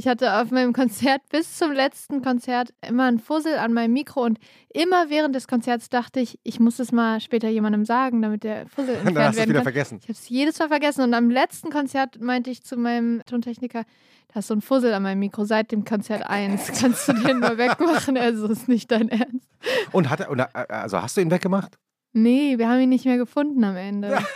[0.00, 4.22] Ich hatte auf meinem Konzert bis zum letzten Konzert immer einen Fussel an meinem Mikro
[4.24, 4.38] und
[4.72, 8.66] immer während des Konzerts dachte ich, ich muss es mal später jemandem sagen, damit der
[8.66, 9.64] Fussel entfernt Dann hast du es werden wieder kann.
[9.64, 9.98] vergessen.
[10.00, 13.84] Ich habe es jedes Mal vergessen und am letzten Konzert meinte ich zu meinem Tontechniker,
[14.32, 16.72] da ist so ein Fussel an meinem Mikro seit dem Konzert 1.
[16.80, 18.16] Kannst du den mal wegmachen?
[18.16, 19.50] Also ist nicht dein Ernst.
[19.92, 21.76] Und hat er, also hast du ihn weggemacht?
[22.14, 24.16] Nee, wir haben ihn nicht mehr gefunden am Ende.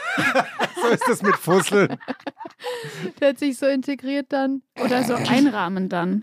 [0.84, 1.96] So ist das mit Fusseln.
[3.20, 4.62] Der hat sich so integriert dann.
[4.82, 6.22] Oder so einrahmen dann.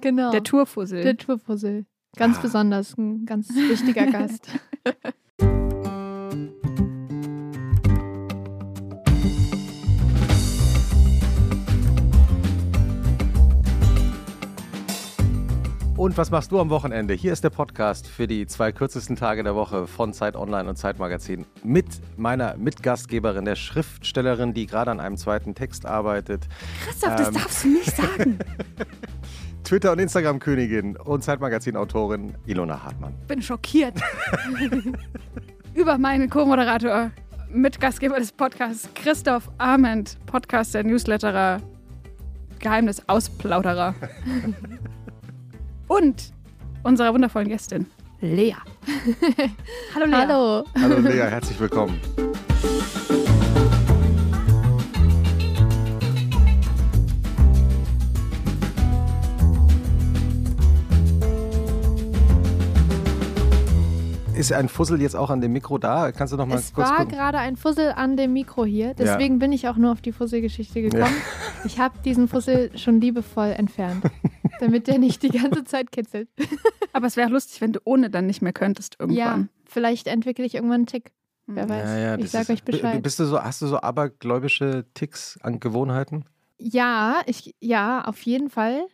[0.00, 0.30] Genau.
[0.30, 1.02] Der Tourfussel.
[1.02, 1.86] Der Tourfussel.
[2.16, 2.42] Ganz Ah.
[2.42, 4.48] besonders, ein ganz wichtiger Gast.
[16.02, 17.14] Und was machst du am Wochenende?
[17.14, 20.74] Hier ist der Podcast für die zwei kürzesten Tage der Woche von Zeit Online und
[20.74, 26.48] Zeitmagazin mit meiner Mitgastgeberin, der Schriftstellerin, die gerade an einem zweiten Text arbeitet,
[26.84, 27.34] Christoph, das Ähm.
[27.34, 28.38] darfst du nicht sagen.
[29.62, 33.14] Twitter- und Instagram-Königin und Zeitmagazin-Autorin Ilona Hartmann.
[33.20, 33.94] Ich bin schockiert.
[35.74, 37.12] Über meinen Co-Moderator,
[37.48, 41.60] Mitgastgeber des Podcasts, Christoph Arment, Podcaster, Newsletterer,
[42.58, 43.94] Geheimnis-Ausplauderer.
[45.92, 46.32] Und
[46.84, 47.84] unserer wundervollen Gästin,
[48.22, 48.54] Lea.
[49.94, 50.14] Hallo Lea.
[50.14, 50.64] Hallo.
[50.74, 52.00] Hallo Lea, herzlich willkommen.
[64.34, 66.10] Ist ein Fussel jetzt auch an dem Mikro da?
[66.10, 67.12] Kannst du noch mal Es kurz war gucken?
[67.12, 70.80] gerade ein Fussel an dem Mikro hier, deswegen bin ich auch nur auf die Fusselgeschichte
[70.82, 71.14] gekommen.
[71.64, 74.04] Ich habe diesen Fussel schon liebevoll entfernt,
[74.62, 76.28] damit der nicht die ganze Zeit kitzelt.
[76.92, 79.48] Aber es wäre lustig, wenn du ohne dann nicht mehr könntest Ja, irgendwann.
[79.66, 81.12] vielleicht entwickle ich irgendwann einen Tick.
[81.46, 81.84] Wer weiß.
[81.88, 83.02] Ja, ja, ich das sag ist- euch Bescheid.
[83.02, 86.24] Bist du so, hast du so abergläubische Ticks an Gewohnheiten?
[86.58, 88.86] Ja, ich, ja, auf jeden Fall.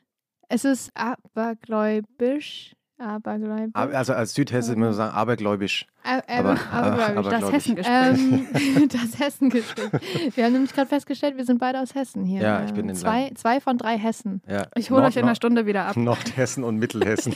[0.49, 2.75] Es ist abergläubisch.
[2.99, 3.71] Abergläubisch.
[3.75, 5.87] Aber- Also als Südhesse immer sagen abergläubisch.
[6.05, 7.27] Ä- aber- aber, abergläubisch.
[7.27, 7.55] aber- Das ich.
[7.77, 8.19] Hessengespräch.
[8.19, 10.37] Ähm, das Hessengespräch.
[10.37, 12.41] Wir haben nämlich gerade festgestellt, wir sind beide aus Hessen hier.
[12.41, 13.39] Ja, ich bin in zwei, Land.
[13.39, 14.41] zwei von drei Hessen.
[14.49, 14.67] Ja.
[14.77, 15.97] Ich hole euch in einer Stunde wieder ab.
[15.97, 17.35] Nordhessen und Mittelhessen.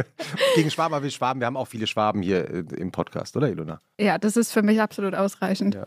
[0.56, 3.48] Gegen Schwaben, aber wir Schwaben, wir haben auch viele Schwaben hier äh, im Podcast, oder
[3.48, 3.80] Ilona?
[4.00, 5.74] Ja, das ist für mich absolut ausreichend.
[5.74, 5.86] Ja.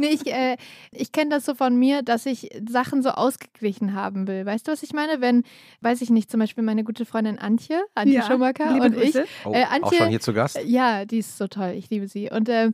[0.00, 0.56] Nee, ich, äh,
[0.92, 4.46] ich kenne das so von mir, dass ich Sachen so ausgeglichen haben will.
[4.46, 5.20] Weißt du, was ich meine?
[5.20, 5.42] Wenn,
[5.80, 9.12] weiß ich nicht, zum Beispiel meine gute Freundin Antje, Antje Ja, Schumacher und ich.
[9.12, 9.24] Grüße.
[9.44, 10.57] Oh, Äh, auch Antje- schon hier zu Gast?
[10.64, 11.72] Ja, die ist so toll.
[11.76, 12.30] Ich liebe sie.
[12.30, 12.72] Und ähm,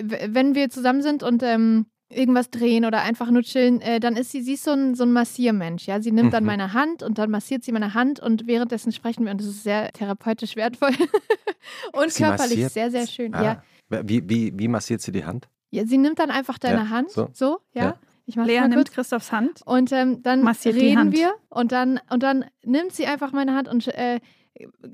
[0.00, 4.32] wenn wir zusammen sind und ähm, irgendwas drehen oder einfach nur chillen, äh, dann ist
[4.32, 5.86] sie, sie ist so ein, so ein Massiermensch.
[5.86, 6.00] Ja?
[6.00, 6.46] Sie nimmt dann Mhm.
[6.48, 9.62] meine Hand und dann massiert sie meine Hand und währenddessen sprechen wir und das ist
[9.62, 10.90] sehr therapeutisch wertvoll
[11.92, 12.72] und Sie körperlich massiert?
[12.72, 13.34] sehr, sehr schön.
[13.34, 13.42] Ah.
[13.90, 14.02] Ja.
[14.04, 15.48] Wie, wie, wie massiert sie die Hand?
[15.70, 17.28] ja, sie nimmt dann einfach deine Ja, Hand, so.
[17.32, 17.82] so, ja.
[17.84, 17.96] Ja.
[18.26, 18.92] Ich mach's Lea mal nimmt.
[18.92, 19.62] Christophs Hand.
[19.64, 21.12] Und ähm, dann Massiert die reden Hand.
[21.16, 24.20] wir und dann, und dann nimmt sie einfach meine Hand und äh,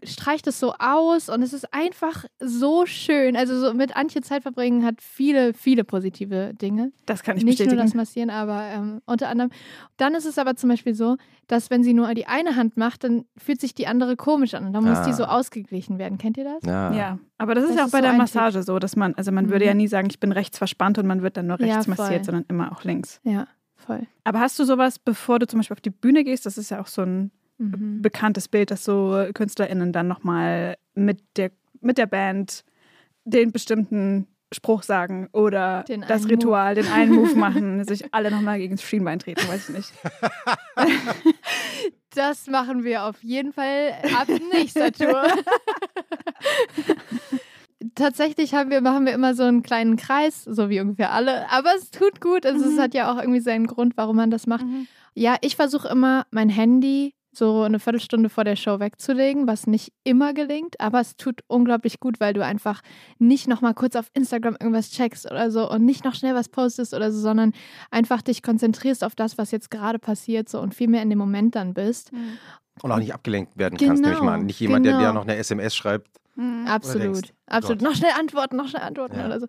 [0.04, 3.36] streicht es so aus und es ist einfach so schön.
[3.36, 6.92] Also so mit Antje Zeit verbringen hat viele, viele positive Dinge.
[7.06, 7.82] Das kann ich Nicht nur bestätigen.
[7.86, 9.50] das Massieren, aber ähm, unter anderem.
[9.96, 11.16] Dann ist es aber zum Beispiel so,
[11.48, 14.66] dass wenn sie nur die eine Hand macht, dann fühlt sich die andere komisch an
[14.66, 15.04] und dann muss Ah.
[15.04, 16.18] die so ausgeglichen werden.
[16.18, 16.62] Kennt ihr das?
[16.64, 16.92] Ja.
[16.92, 19.14] Ja, aber das ist Das ja auch ist bei so der Massage so, dass man,
[19.14, 19.50] also man Mhm.
[19.50, 21.86] würde ja nie sagen, ich bin rechts verspannt und man wird dann nur Ja, rechts
[21.86, 21.96] voll.
[21.96, 23.20] massiert, sondern immer auch links.
[23.24, 23.46] Ja,
[23.76, 24.06] voll.
[24.24, 26.80] Aber hast du sowas, bevor du zum Beispiel auf die Bühne gehst, das ist ja
[26.80, 28.02] auch so ein Mhm.
[28.02, 32.64] bekanntes Bild, dass so KünstlerInnen dann nochmal mit der, mit der Band
[33.24, 38.58] den bestimmten Spruch sagen oder Den das Ritual, den einen Move machen, sich alle nochmal
[38.58, 39.92] gegen das Schienbein treten, weiß ich nicht.
[42.14, 45.22] Das machen wir auf jeden Fall ab nächster Tour.
[47.94, 51.48] Tatsächlich haben wir, machen wir immer so einen kleinen Kreis, so wie ungefähr alle.
[51.50, 52.44] Aber es tut gut.
[52.44, 52.80] Also es Mhm.
[52.80, 54.64] hat ja auch irgendwie seinen Grund, warum man das macht.
[55.14, 59.92] Ja, ich versuche immer, mein Handy so eine Viertelstunde vor der Show wegzulegen, was nicht
[60.04, 62.82] immer gelingt, aber es tut unglaublich gut, weil du einfach
[63.18, 66.94] nicht nochmal kurz auf Instagram irgendwas checkst oder so und nicht noch schnell was postest
[66.94, 67.52] oder so, sondern
[67.90, 71.18] einfach dich konzentrierst auf das, was jetzt gerade passiert so und viel mehr in dem
[71.18, 72.10] Moment dann bist.
[72.82, 74.38] Und auch nicht abgelenkt werden kannst, Genau, nämlich mal.
[74.38, 75.12] Nicht jemand, der dir genau.
[75.14, 76.08] noch eine SMS schreibt.
[76.66, 77.02] Absolut.
[77.16, 77.80] denkst, Absolut.
[77.80, 77.88] Gott.
[77.88, 79.26] Noch schnell antworten, noch schnell antworten Ja.
[79.26, 79.46] oder so.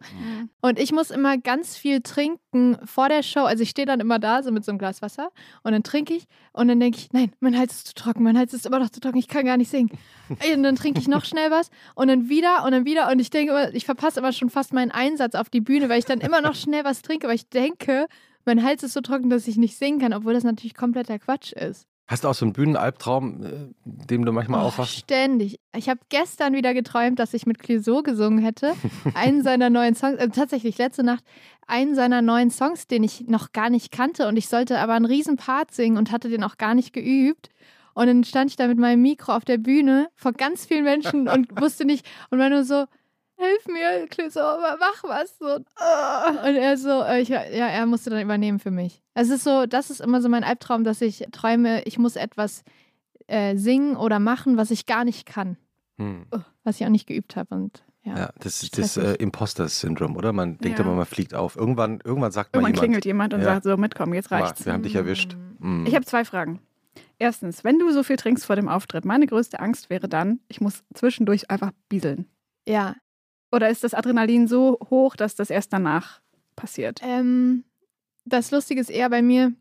[0.61, 3.41] Und ich muss immer ganz viel trinken vor der Show.
[3.41, 5.29] Also ich stehe dann immer da, so mit so einem Glas Wasser
[5.63, 8.37] und dann trinke ich und dann denke ich, nein, mein Hals ist zu trocken, mein
[8.37, 9.91] Hals ist immer noch zu trocken, ich kann gar nicht singen.
[10.29, 13.29] Und dann trinke ich noch schnell was und dann wieder und dann wieder und ich
[13.29, 16.21] denke immer, ich verpasse immer schon fast meinen Einsatz auf die Bühne, weil ich dann
[16.21, 18.07] immer noch schnell was trinke, weil ich denke,
[18.45, 21.51] mein Hals ist so trocken, dass ich nicht singen kann, obwohl das natürlich kompletter Quatsch
[21.53, 21.85] ist.
[22.09, 23.49] Hast du auch so einen Bühnenalbtraum, äh,
[23.85, 24.97] dem du manchmal Oh, aufwachst?
[24.97, 25.59] Ständig.
[25.77, 28.73] Ich habe gestern wieder geträumt, dass ich mit Clouseau gesungen hätte.
[29.13, 31.23] Einen seiner neuen Songs, äh, tatsächlich letzte Nacht,
[31.67, 34.27] einen seiner neuen Songs, den ich noch gar nicht kannte.
[34.27, 37.49] Und ich sollte aber einen riesen Part singen und hatte den auch gar nicht geübt.
[37.93, 41.27] Und dann stand ich da mit meinem Mikro auf der Bühne vor ganz vielen Menschen
[41.27, 42.85] und wusste nicht, und war nur so,
[43.39, 44.07] hilf mir,
[44.41, 45.37] aber mach was.
[45.39, 46.49] So, äh.
[46.49, 49.01] und er so, äh, ich, ja, er musste dann übernehmen für mich.
[49.13, 52.63] Es ist so, das ist immer so mein Albtraum, dass ich träume, ich muss etwas
[53.27, 55.57] äh, singen oder machen, was ich gar nicht kann,
[55.97, 56.25] Hm.
[56.63, 57.53] was ich auch nicht geübt habe.
[57.55, 58.17] Und ja.
[58.17, 60.31] Ja, das ist das äh, Imposter-Syndrom, oder?
[60.33, 60.85] Man denkt Ja.
[60.85, 61.55] immer, man fliegt auf.
[61.55, 63.45] Irgendwann, irgendwann sagt Irgendwann jemand, klingelt jemand und Ja.
[63.45, 64.65] sagt so, mitkommen, jetzt "Guck mal, reicht's.
[64.65, 65.35] wir haben dich erwischt.
[65.59, 65.85] Hm.
[65.85, 66.59] Ich habe zwei Fragen.
[67.17, 70.61] Erstens, wenn du so viel trinkst vor dem Auftritt, meine größte Angst wäre dann, ich
[70.61, 72.25] muss zwischendurch einfach bieseln.
[72.67, 72.95] ja.
[73.51, 76.21] Oder ist das Adrenalin so hoch, dass das erst danach
[76.55, 76.99] passiert?
[77.03, 77.63] Ähm,
[78.25, 79.53] das Lustige ist eher bei mir,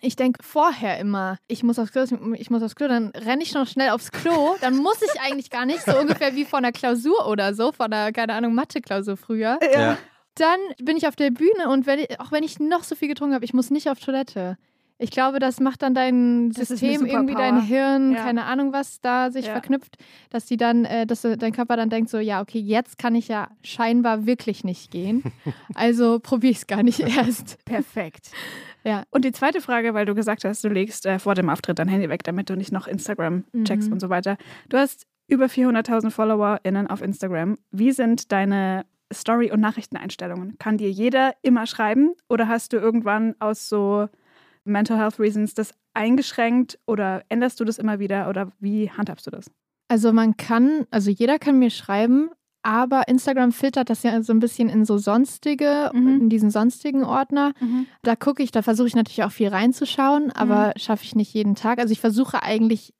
[0.00, 2.04] ich denke vorher immer, ich muss aufs Klo,
[2.34, 5.50] ich muss aufs Klo, dann renne ich noch schnell aufs Klo, dann muss ich eigentlich
[5.50, 9.16] gar nicht, so ungefähr wie vor einer Klausur oder so, vor einer, keine Ahnung, Mathe-Klausur
[9.16, 9.58] früher.
[9.74, 9.98] Ja.
[10.36, 13.08] Dann bin ich auf der Bühne und wenn ich, auch wenn ich noch so viel
[13.08, 14.56] getrunken habe, ich muss nicht auf Toilette.
[15.00, 17.62] Ich glaube, das macht dann dein Das System irgendwie dein.
[17.62, 18.22] Hirn, Ja.
[18.22, 19.52] keine Ahnung was, da sich Ja.
[19.52, 19.96] verknüpft,
[20.28, 23.28] dass die dann, äh, dass dein Körper dann denkt so, ja, okay, jetzt kann ich
[23.28, 25.22] ja scheinbar wirklich nicht gehen.
[25.74, 27.64] Also probiere ich es gar nicht erst.
[27.64, 28.30] Perfekt.
[28.84, 29.04] Ja.
[29.10, 31.88] Und die zweite Frage, weil du gesagt hast, du legst äh, vor dem Auftritt dein
[31.88, 33.94] Handy weg, damit du nicht noch Instagram checkst Mhm.
[33.94, 34.36] und so weiter.
[34.68, 37.56] Du hast über 400.000 FollowerInnen auf Instagram.
[37.70, 40.58] Wie sind deine Story- und Nachrichteneinstellungen?
[40.58, 44.08] Kann dir jeder immer schreiben oder hast du irgendwann aus so
[44.64, 49.30] Mental Health Reasons das eingeschränkt oder änderst du das immer wieder oder wie handhabst du
[49.30, 49.50] das?
[49.88, 52.30] Also man kann, also jeder kann mir schreiben,
[52.62, 56.20] aber Instagram filtert das ja so ein bisschen in so sonstige, Mhm.
[56.20, 57.52] in diesen sonstigen Ordner.
[58.02, 61.54] Da gucke ich, da versuche ich natürlich auch viel reinzuschauen, aber schaffe ich nicht jeden
[61.54, 61.78] Tag.
[61.80, 62.92] Also ich versuche eigentlich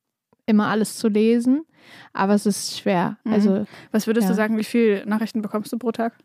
[0.47, 1.63] immer alles zu lesen,
[2.13, 3.19] aber es ist schwer.
[3.25, 3.33] Mhm.
[3.33, 4.37] Also Was würdest du Ja.
[4.37, 6.17] sagen, wie viele Nachrichten bekommst du pro Tag?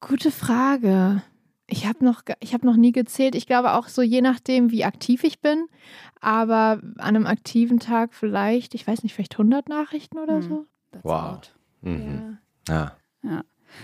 [0.00, 1.22] gute Frage.
[1.68, 3.34] Ich habe noch, ich habe noch nie gezählt.
[3.34, 5.66] Ich glaube auch so je nachdem, wie aktiv ich bin.
[6.20, 10.42] Aber an einem aktiven Tag vielleicht, ich weiß nicht, vielleicht 100 Nachrichten oder Mhm.
[10.42, 10.66] so.
[10.92, 11.40] That's Wow.
[11.82, 12.38] Mhm.
[12.68, 12.92] Ja.
[13.22, 13.42] Ja.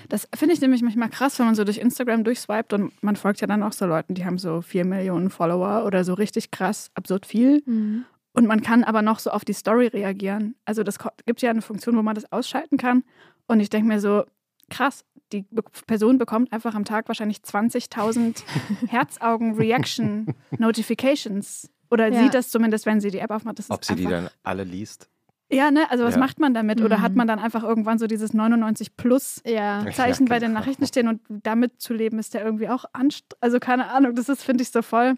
[0.08, 3.40] Das finde ich nämlich manchmal krass, wenn man so durch Instagram durchswiped und man folgt
[3.40, 6.90] ja dann auch so Leuten, die haben so vier Millionen Follower oder so richtig krass,
[6.94, 7.62] absurd viel.
[7.67, 8.05] Mhm.
[8.32, 10.55] Und man kann aber noch so auf die Story reagieren.
[10.64, 13.02] Also das gibt ja eine Funktion, wo man das ausschalten kann.
[13.46, 14.25] Und ich denke mir so,
[14.70, 18.43] krass, die Be Person bekommt einfach am Tag wahrscheinlich 20.000
[18.88, 21.70] Herzaugen-Reaction-Notifications.
[21.90, 22.23] Oder Ja.
[22.23, 23.58] sieht das zumindest, wenn sie die App aufmacht.
[23.58, 25.08] Das ist Ob sie die dann alle liest?
[25.50, 25.90] Ja, ne?
[25.90, 26.20] Also was Ja.
[26.20, 26.81] macht man damit?
[26.81, 27.02] Oder Mhm.
[27.02, 29.84] hat man dann einfach irgendwann so dieses 99 plus Ja.
[29.93, 30.61] Zeichen Ja, bei den genau.
[30.61, 33.37] Nachrichten stehen und damit zu leben ist ja irgendwie auch anstrengend.
[33.43, 35.17] Also keine Ahnung, das ist, finde ich, so voll.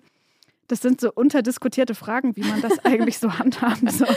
[0.68, 4.08] Das sind so unterdiskutierte Fragen, wie man das eigentlich so handhaben soll.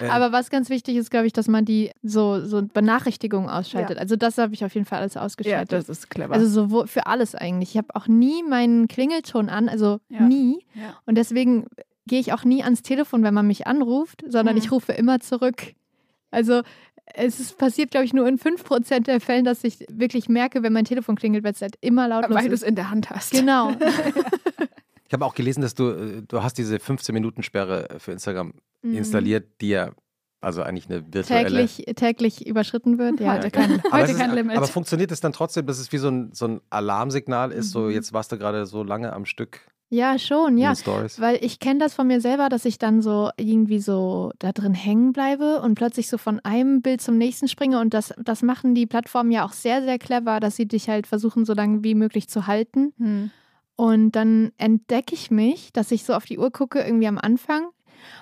[0.00, 3.98] Äh, Aber was ganz wichtig ist, glaube ich, dass man die so, so Benachrichtigungen ausschaltet.
[3.98, 5.88] Also das habe ich auf jeden Fall alles ausgeschaltet.
[5.88, 6.32] ist clever.
[6.34, 7.70] also so für alles eigentlich.
[7.70, 10.20] Ich habe auch nie meinen Klingelton an, also Ja.
[10.20, 10.64] nie.
[10.74, 10.96] ja.
[11.06, 11.66] Und deswegen
[12.06, 14.62] gehe ich auch nie ans Telefon, wenn man mich anruft, sondern Mhm.
[14.62, 15.74] ich rufe immer zurück.
[16.30, 16.62] Also
[17.14, 20.72] es ist passiert, glaube ich, nur in 5% der Fällen, dass ich wirklich merke, wenn
[20.72, 23.32] mein Telefon klingelt, weil es halt immer lautlos Weil du es in der Hand hast.
[23.32, 23.72] Genau.
[25.10, 28.94] Ich habe auch gelesen, dass du, äh, du hast diese 15-Minuten-Sperre für Instagram Mhm.
[28.94, 29.90] installiert, die ja
[30.40, 31.66] also eigentlich eine virtuelle...
[31.66, 33.18] täglich, täglich überschritten wird.
[33.20, 34.56] Ja, Heute kein, Aber, heute kein ist, Limit.
[34.56, 37.80] aber funktioniert es dann trotzdem, dass es wie so ein, so ein Alarmsignal ist, so
[37.80, 37.90] Mhm.
[37.90, 39.60] jetzt warst du gerade so lange am Stück
[39.92, 40.72] ja schon, ja.
[41.18, 44.72] Weil ich kenne das von mir selber, dass ich dann so irgendwie so da drin
[44.72, 47.80] hängen bleibe und plötzlich so von einem Bild zum nächsten springe.
[47.80, 51.08] Und das, das machen die Plattformen ja auch sehr, sehr clever, dass sie dich halt
[51.08, 52.92] versuchen, so lange wie möglich zu halten.
[52.98, 53.30] Hm.
[53.80, 57.68] Und dann entdecke ich mich, dass ich so auf die Uhr gucke, irgendwie am Anfang.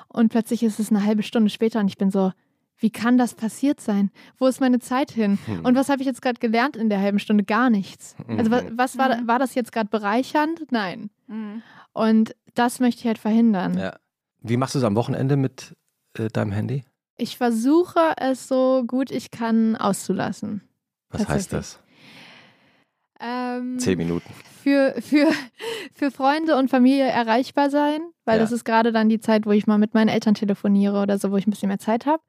[0.06, 2.32] Und plötzlich ist es eine halbe Stunde später und ich bin so,
[2.76, 4.12] wie kann das passiert sein?
[4.36, 5.36] Wo ist meine Zeit hin?
[5.46, 5.64] Hm.
[5.64, 7.42] Und was habe ich jetzt gerade gelernt in der halben Stunde?
[7.42, 8.14] Gar nichts.
[8.28, 8.72] Also was, Mhm.
[8.78, 9.26] was war, Mhm.
[9.26, 10.70] war das jetzt gerade bereichernd?
[10.70, 11.10] Nein.
[11.26, 11.62] Hm.
[11.92, 13.76] Und das möchte ich halt verhindern.
[13.76, 13.96] Ja.
[14.42, 15.74] Wie machst du es am Wochenende mit
[16.16, 16.84] äh, deinem Handy?
[17.16, 20.62] Ich versuche es so gut ich kann auszulassen.
[21.10, 21.80] Was heißt das?
[23.20, 24.28] Ähm, Zehn Minuten.
[24.62, 25.28] für, für,
[25.94, 28.42] für Freunde und Familie erreichbar sein, weil Ja.
[28.42, 31.30] das ist gerade dann die Zeit, wo ich mal mit meinen Eltern telefoniere oder so,
[31.32, 32.22] wo ich ein bisschen mehr Zeit habe.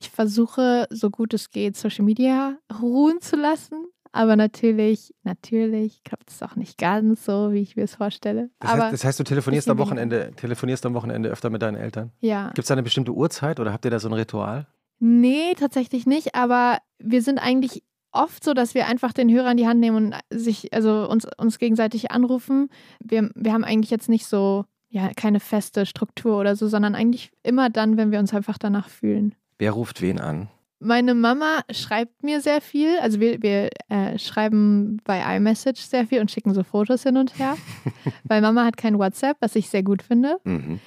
[0.00, 3.86] Ich versuche, so gut es geht, Social Media ruhen zu lassen.
[4.12, 8.48] Aber natürlich, natürlich klappt es auch nicht ganz so, wie ich mir es vorstelle.
[8.58, 11.76] Das, aber heißt, das heißt, du telefonierst am Wochenende, telefonierst am Wochenende öfter mit deinen
[11.76, 12.10] Eltern?
[12.20, 12.46] ja.
[12.48, 14.66] Gibt es da eine bestimmte Uhrzeit oder habt ihr da so ein Ritual?
[14.98, 17.82] Nee, tatsächlich nicht, aber wir sind eigentlich
[18.18, 21.26] oft so, dass wir einfach den Hörer in die Hand nehmen und sich, also uns,
[21.36, 22.68] uns gegenseitig anrufen.
[23.00, 27.30] Wir, wir haben eigentlich jetzt nicht so ja, keine feste Struktur oder so, sondern eigentlich
[27.42, 29.34] immer dann, wenn wir uns einfach danach fühlen.
[29.58, 30.48] Wer ruft wen an?
[30.80, 32.98] Meine Mama schreibt mir sehr viel.
[33.00, 37.38] Also wir, wir äh, schreiben bei iMessage sehr viel und schicken so Fotos hin und
[37.38, 37.56] her.
[38.24, 40.38] weil Mama hat kein WhatsApp, was ich sehr gut finde.
[40.44, 40.80] Mhm.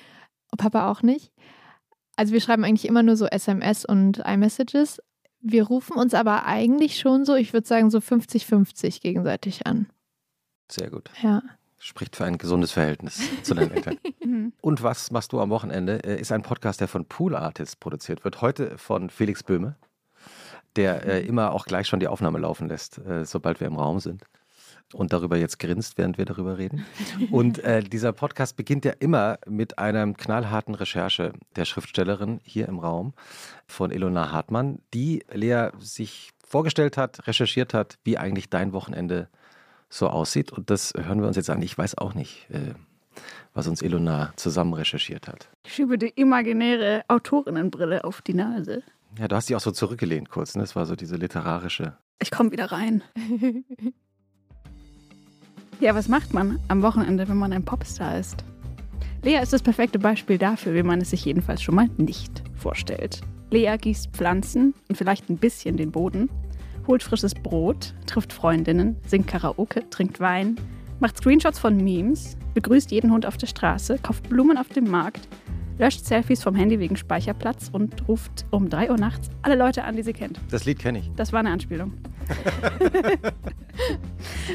[0.58, 1.32] Papa auch nicht.
[2.16, 5.02] Also wir schreiben eigentlich immer nur so SMS und iMessages.
[5.42, 9.88] Wir rufen uns aber eigentlich schon so, ich würde sagen, so 50-50 gegenseitig an.
[10.72, 11.10] Sehr gut.
[11.22, 11.42] Ja.
[11.80, 13.98] Spricht für ein gesundes Verhältnis zu deinen Eltern.
[14.24, 14.54] Mhm.
[14.62, 16.04] Und was machst du am Wochenende?
[16.04, 18.42] Äh, Ist ein Podcast, der von Pool Artists produziert wird.
[18.42, 19.76] Heute von Felix Böhme,
[20.76, 24.00] der äh, immer auch gleich schon die Aufnahme laufen lässt, äh, sobald wir im Raum
[24.00, 24.24] sind.
[24.94, 26.86] Und darüber jetzt grinst, während wir darüber reden.
[27.32, 32.80] Und äh, dieser Podcast beginnt ja immer mit einer knallharten Recherche der Schriftstellerin hier im
[32.80, 33.14] Raum
[33.68, 39.30] von Ilona Hartmann, die Lea sich vorgestellt hat, recherchiert hat, wie eigentlich dein Wochenende
[39.90, 40.52] so aussieht.
[40.52, 41.62] Und das hören wir uns jetzt an.
[41.62, 42.74] Ich weiß auch nicht, äh,
[43.54, 45.50] was uns Ilona zusammen recherchiert hat.
[45.66, 48.84] Ich schiebe die imaginäre Autorinnenbrille auf die Nase.
[49.20, 50.56] Ja, du hast dich auch so zurückgelehnt kurz.
[50.56, 50.62] Ne?
[50.62, 51.98] Das war so diese literarische.
[52.22, 53.04] Ich komme wieder rein.
[55.82, 58.46] Ja, was macht man am Wochenende, wenn man ein Popstar ist?
[59.24, 63.22] Lea ist das perfekte Beispiel dafür, wie man es sich jedenfalls schon mal nicht vorstellt.
[63.50, 66.30] Lea gießt Pflanzen und vielleicht ein bisschen den Boden,
[66.86, 70.58] holt frisches Brot, trifft Freundinnen, singt Karaoke, trinkt Wein,
[71.00, 75.28] macht Screenshots von Memes, begrüßt jeden Hund auf der Straße, kauft Blumen auf dem Markt,
[75.80, 79.96] löscht Selfies vom Handy wegen Speicherplatz und ruft um 3 Uhr nachts alle Leute an,
[79.96, 80.40] die sie kennt.
[80.52, 81.10] Das Lied kenne ich.
[81.16, 81.94] Das war eine Anspielung.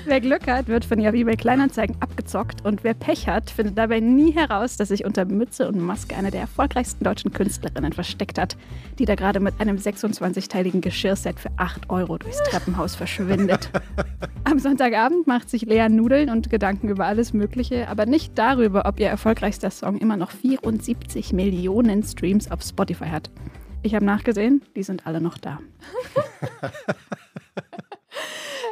[0.04, 4.00] wer Glück hat, wird von auf eBay Kleinanzeigen abgezockt und wer Pech hat, findet dabei
[4.00, 8.56] nie heraus, dass sich unter Mütze und Maske eine der erfolgreichsten deutschen Künstlerinnen versteckt hat,
[8.98, 13.70] die da gerade mit einem 26-teiligen Geschirrset für 8 Euro durchs Treppenhaus verschwindet.
[14.44, 19.00] Am Sonntagabend macht sich Lea Nudeln und Gedanken über alles Mögliche, aber nicht darüber, ob
[19.00, 23.30] ihr erfolgreichster Song immer noch 74 Millionen Streams auf Spotify hat.
[23.82, 25.60] Ich habe nachgesehen, die sind alle noch da.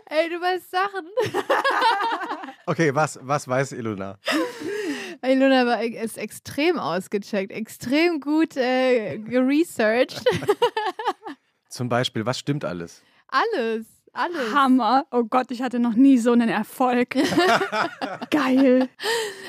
[0.07, 1.07] Ey, du weißt Sachen.
[2.67, 4.19] Okay, was, was weiß Ilona?
[5.23, 10.25] Ilona war, ist extrem ausgecheckt, extrem gut äh, geresearched.
[11.69, 13.03] Zum Beispiel, was stimmt alles?
[13.29, 14.55] Alles, alles.
[14.55, 15.05] Hammer.
[15.11, 17.17] Oh Gott, ich hatte noch nie so einen Erfolg.
[18.31, 18.89] Geil.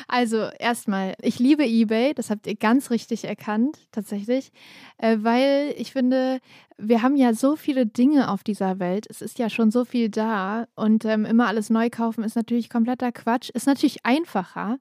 [0.10, 4.52] Also erstmal, ich liebe eBay, das habt ihr ganz richtig erkannt, tatsächlich,
[4.98, 6.40] äh, weil ich finde,
[6.78, 10.10] wir haben ja so viele Dinge auf dieser Welt, es ist ja schon so viel
[10.10, 14.78] da und ähm, immer alles neu kaufen ist natürlich kompletter Quatsch, ist natürlich einfacher,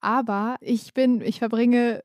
[0.00, 2.02] aber ich bin, ich verbringe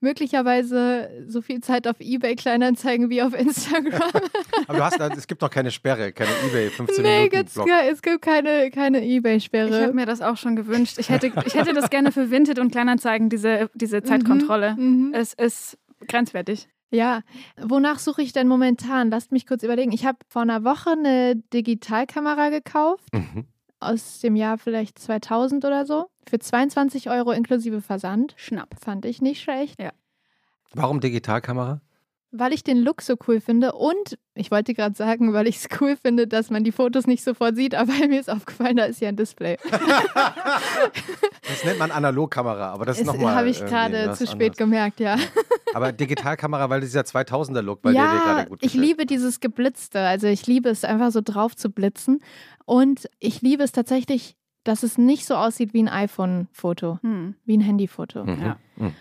[0.00, 4.10] möglicherweise so viel Zeit auf eBay Kleinanzeigen wie auf Instagram.
[4.68, 7.66] Aber du hast, es gibt noch keine Sperre, keine eBay 15 nee, Minuten gibt's, Block.
[7.66, 9.82] gar- es gibt keine, keine Ich eBay-Sperre.
[9.82, 10.96] habe mir das auch schon gewünscht.
[10.98, 14.76] Ich hätte, ich hätte das gerne für Vinted und Kleinanzeigen, diese, diese Zeitkontrolle.
[14.76, 15.12] Mhm.
[15.14, 16.68] Es ist grenzwertig.
[16.94, 17.22] Ja,
[17.60, 19.10] wonach suche ich denn momentan?
[19.10, 19.90] Lasst mich kurz überlegen.
[19.92, 23.46] Ich habe vor einer Woche eine Digitalkamera gekauft, Mhm.
[23.80, 28.34] aus dem Jahr vielleicht 2000 oder so, für 22 Euro inklusive Versand.
[28.36, 28.76] Schnapp.
[28.80, 29.76] Fand ich nicht schlecht,
[30.72, 31.80] Warum Digitalkamera?
[32.36, 35.68] weil ich den Look so cool finde und ich wollte gerade sagen, weil ich es
[35.80, 39.00] cool finde, dass man die Fotos nicht sofort sieht, aber mir ist aufgefallen, da ist
[39.00, 39.56] ja ein Display.
[41.46, 43.34] Das nennt man Analogkamera, aber das ist Das nochmal.
[43.36, 45.16] habe ich gerade zu spät gemerkt, ja.
[45.74, 48.84] Aber Digitalkamera, weil dieser 2000er-Look bei dir dir ja, gerade gut ich gefällt.
[48.88, 50.00] liebe dieses Geblitzte.
[50.00, 52.20] Also ich liebe es einfach so drauf zu blitzen.
[52.64, 57.34] Und ich liebe es tatsächlich, dass es nicht so aussieht wie ein iPhone-Foto, Hm.
[57.44, 58.24] wie ein Handyfoto.
[58.24, 58.42] Mhm.
[58.42, 58.56] Ja.
[58.76, 58.94] Mhm.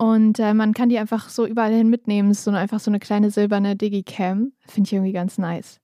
[0.00, 2.30] Und äh, man kann die einfach so überall hin mitnehmen.
[2.30, 4.52] Es ist so eine, einfach so eine kleine silberne Digicam.
[4.66, 5.80] Finde ich irgendwie ganz nice.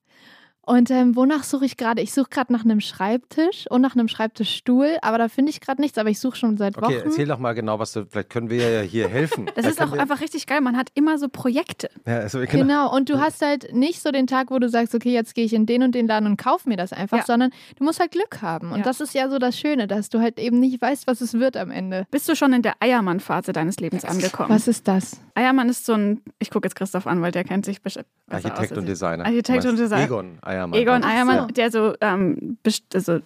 [0.65, 2.01] Und ähm, wonach suche ich gerade?
[2.01, 5.81] Ich suche gerade nach einem Schreibtisch und nach einem Schreibtischstuhl, aber da finde ich gerade
[5.81, 6.85] nichts, aber ich suche schon seit Wochen.
[6.85, 8.05] Okay, erzähl doch mal genau, was du.
[8.05, 9.45] Vielleicht können wir ja hier helfen.
[9.55, 10.59] Das Vielleicht ist auch einfach richtig geil.
[10.61, 11.89] Man hat immer so Projekte.
[12.05, 12.51] Ja, also, genau.
[12.51, 15.45] Genau, und du hast halt nicht so den Tag, wo du sagst, okay, jetzt gehe
[15.45, 17.23] ich in den und den Laden und kauf mir das einfach, Ja.
[17.25, 18.71] sondern du musst halt Glück haben.
[18.71, 18.83] Und Ja.
[18.83, 21.55] das ist ja so das Schöne, dass du halt eben nicht weißt, was es wird
[21.57, 22.05] am Ende.
[22.11, 24.49] Bist du schon in der Eiermann-Phase deines Lebens angekommen?
[24.49, 25.21] Was ist das?
[25.35, 28.49] Eiermann ist so ein, ich gucke jetzt Christoph an, weil der kennt sich bestimmt besser
[28.49, 28.89] Architekt aus und als ich.
[28.89, 29.25] Designer.
[29.25, 30.03] Architekt und Designer.
[30.05, 30.54] Egon Eiermann.
[30.73, 31.07] Egon Ach so.
[31.09, 33.19] Eiermann, der so, ähm, best- also,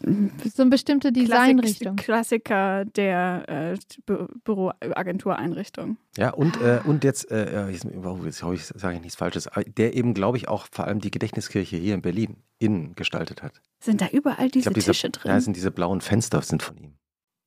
[0.54, 1.96] So eine bestimmte Klassik, Designrichtung.
[1.96, 5.98] Klassiker der äh, Bü Büroagentureinrichtung.
[6.18, 9.50] Ja, und, äh, und jetzt, äh, jetzt, oh, jetzt hoffe ich, sage ich nichts Falsches,
[9.78, 13.54] der eben, glaube ich, auch vor allem die Gedächtniskirche hier in Berlin innen gestaltet hat.
[13.80, 15.32] Sind da überall diese glaube, diese, Tische drin?
[15.32, 16.94] ja, sind diese blauen Fenster sind von ihm.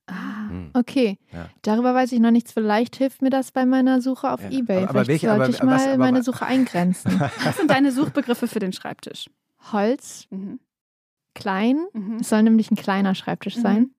[0.07, 0.49] ah.
[0.49, 0.71] Hm.
[0.73, 1.49] Okay, Ja.
[1.61, 2.51] darüber weiß ich noch nichts.
[2.51, 4.77] Vielleicht hilft mir das bei meiner Suche auf Ja, Ebay.
[4.77, 7.19] aber- aber Vielleicht welche- sollte aber- ich mal was- aber meine Suche eingrenzen.
[7.43, 9.29] Was sind deine Suchbegriffe für den Schreibtisch?
[9.71, 10.59] Holz, Mhm.
[11.35, 11.85] klein.
[11.93, 12.17] Mhm.
[12.21, 13.61] Es soll nämlich ein kleiner Schreibtisch Mhm.
[13.61, 13.91] sein.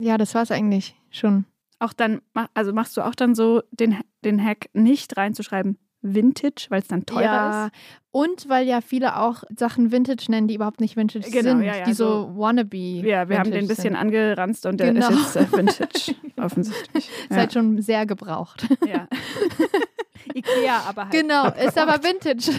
[0.00, 1.44] Ja, das war es eigentlich schon.
[1.78, 2.20] auch dann,
[2.54, 7.06] also machst du auch dann so den, den Hack nicht reinzuschreiben, Vintage, weil es dann
[7.06, 7.72] teurer ja, ist.
[8.12, 11.76] Und weil ja viele auch Sachen Vintage nennen, die überhaupt nicht Vintage Genau, sind, ja,
[11.78, 12.76] ja, die so, so- wannabe.
[12.76, 13.96] Ja, wir haben den ein bisschen sind.
[13.96, 15.08] angeranzt und der Genau.
[15.10, 17.08] ist jetzt äh, Vintage, offensichtlich.
[17.30, 18.66] Ist halt schon sehr gebraucht.
[18.86, 19.08] ja.
[20.34, 21.12] Ikea, aber halt.
[21.12, 22.52] Genau, ist aber Vintage.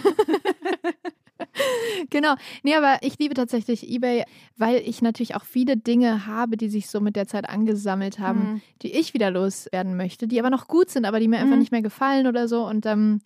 [2.10, 2.36] genau.
[2.63, 4.24] Nee, aber ich liebe tatsächlich eBay,
[4.57, 8.39] weil ich natürlich auch viele Dinge habe, die sich so mit der Zeit angesammelt haben,
[8.53, 8.62] Mhm.
[8.81, 11.60] die ich wieder loswerden möchte, die aber noch gut sind, aber die mir einfach Mhm.
[11.60, 12.65] nicht mehr gefallen oder so.
[12.67, 13.22] Und ähm,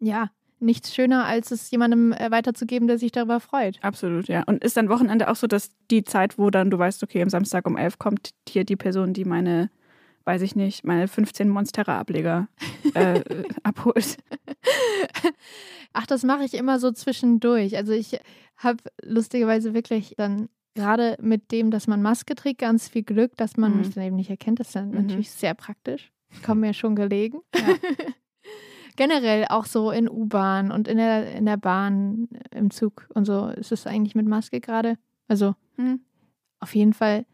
[0.00, 3.78] ja, nichts schöner, als es jemandem äh, weiterzugeben, der sich darüber freut.
[3.82, 4.42] Absolut, ja.
[4.46, 7.28] Und ist dann Wochenende auch so, dass die Zeit, wo dann du weißt, okay, am
[7.28, 9.70] Samstag um 11 kommt hier die Person, die meine,
[10.26, 12.48] weiß ich nicht, meine 15 Monstera-Ableger
[12.94, 14.18] äh, äh, abholt.
[15.92, 17.76] Ach, das mache ich immer so zwischendurch.
[17.76, 18.18] Also ich
[18.56, 23.56] habe lustigerweise wirklich dann gerade mit dem, dass man Maske trägt, ganz viel Glück, dass
[23.56, 23.78] man Mhm.
[23.78, 24.60] mich dann eben nicht erkennt.
[24.60, 24.94] Das ist dann Mhm.
[25.06, 26.12] natürlich sehr praktisch.
[26.44, 27.40] Kommt mir schon gelegen.
[27.54, 27.62] Ja.
[28.96, 33.48] Generell auch so in U-Bahn und in der, in der Bahn, im Zug und so
[33.48, 34.96] ist es eigentlich mit Maske gerade.
[35.28, 36.00] Also Hm.
[36.60, 37.26] auf jeden Fall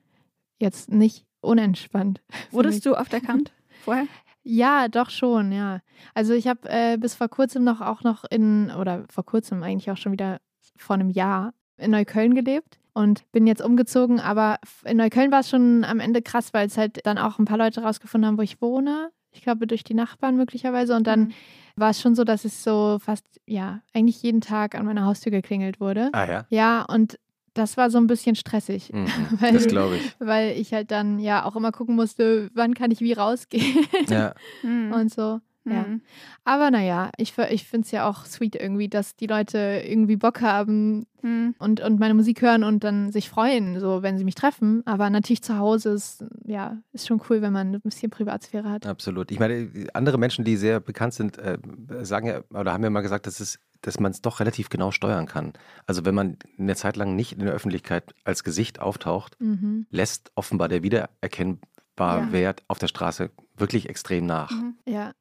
[0.59, 2.21] jetzt nicht unentspannt.
[2.51, 2.85] Wurdest mich.
[2.85, 3.53] du oft erkannt
[3.85, 4.07] vorher?
[4.45, 5.81] Ja, doch schon, ja.
[6.15, 9.91] Also ich habe äh, bis vor kurzem noch auch noch in, oder vor kurzem eigentlich
[9.91, 10.39] auch schon wieder
[10.77, 15.49] vor einem Jahr in Neukölln gelebt und bin jetzt umgezogen, aber in Neukölln war es
[15.51, 18.43] schon am Ende krass, weil es halt dann auch ein paar Leute rausgefunden haben, wo
[18.43, 19.11] ich wohne.
[19.31, 20.95] Ich glaube, durch die Nachbarn möglicherweise.
[20.95, 21.33] Und dann Mhm.
[21.77, 25.31] war es schon so, dass es so fast, ja, eigentlich jeden Tag an meiner Haustür
[25.33, 26.11] geklingelt wurde.
[26.13, 27.19] Ah ja, Ja, und
[27.55, 28.91] das war so ein bisschen stressig.
[28.93, 29.07] mhm.
[29.41, 30.15] Weil- das glaube ich.
[30.19, 34.35] Weil ich halt dann ja auch immer gucken musste, wann kann ich wie rausgehen Ja.
[34.63, 34.93] Mhm.
[34.93, 35.41] und so.
[35.65, 35.83] Ja.
[35.85, 36.01] Mhm.
[36.43, 40.41] Aber naja, ich, ich finde es ja auch sweet irgendwie, dass die Leute irgendwie Bock
[40.41, 41.55] haben Mhm.
[41.61, 44.83] und, und meine Musik hören und dann sich freuen, so wenn sie mich treffen.
[44.87, 48.87] Aber natürlich zu Hause ist, ja, ist schon cool, wenn man ein bisschen Privatsphäre hat.
[48.89, 49.31] Absolut.
[49.31, 51.59] Ich meine, andere Menschen, die sehr bekannt sind, äh,
[52.03, 54.91] sagen ja oder haben ja mal gesagt, dass es dass man es doch relativ genau
[54.91, 55.53] steuern kann.
[55.87, 59.87] Also wenn man eine Zeit lang nicht in der Öffentlichkeit als Gesicht auftaucht, Mhm.
[59.91, 62.55] lässt offenbar der wiedererkennbar Ja.
[62.69, 64.51] Auf der Straße wirklich extrem nach.
[64.51, 64.75] Mhm.
[64.89, 65.12] Ja.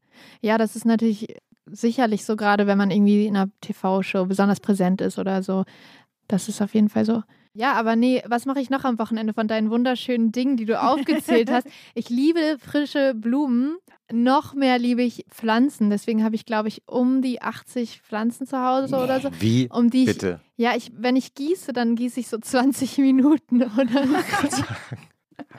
[0.42, 5.02] Ja, das ist natürlich sicherlich so, gerade wenn man irgendwie in einer TV-Show besonders präsent
[5.02, 5.66] ist oder so.
[6.28, 7.24] Das ist auf jeden Fall so.
[7.54, 10.82] Ja, aber nee, was mache ich noch am Wochenende von deinen wunderschönen Dingen, die du
[10.82, 11.68] aufgezählt hast?
[11.96, 13.78] Ich liebe frische Blumen.
[14.14, 15.90] Noch mehr liebe ich Pflanzen.
[15.90, 19.30] Deswegen habe ich, glaube ich, um die 80 Pflanzen zu Hause oder so.
[19.40, 20.42] Wie Um die ich, bitte?
[20.58, 24.06] ja, ich, wenn ich gieße, dann gieße ich so 20 Minuten oder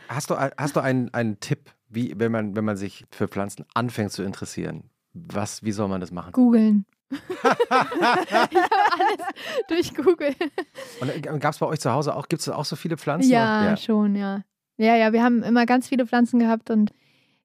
[0.09, 3.65] Hast du, hast du einen, einen Tipp, wie, wenn man, wenn man sich für Pflanzen
[3.75, 4.85] anfängt zu interessieren?
[5.15, 6.33] Was, wie soll man das machen?
[6.33, 6.87] googeln.
[7.43, 9.27] ich habe alles
[9.69, 10.37] durchgoogelt.
[11.01, 13.31] Und gab es bei euch zu Hause auch, gibt es auch so viele Pflanzen?
[13.31, 14.43] Ja, schon, ja.
[14.79, 16.91] Ja, ja, wir haben immer ganz viele Pflanzen gehabt und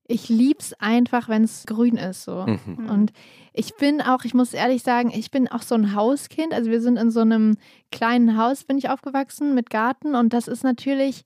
[0.08, 2.24] ich lieb's einfach, wenn es grün ist.
[2.24, 2.46] So.
[2.46, 2.90] Mhm.
[2.90, 3.14] Und
[3.54, 6.54] ich bin auch, ich muss ehrlich sagen, ich bin auch so ein Hauskind.
[6.54, 7.58] Also wir sind in so einem
[7.92, 11.24] kleinen Haus, bin ich aufgewachsen mit Garten und das ist natürlich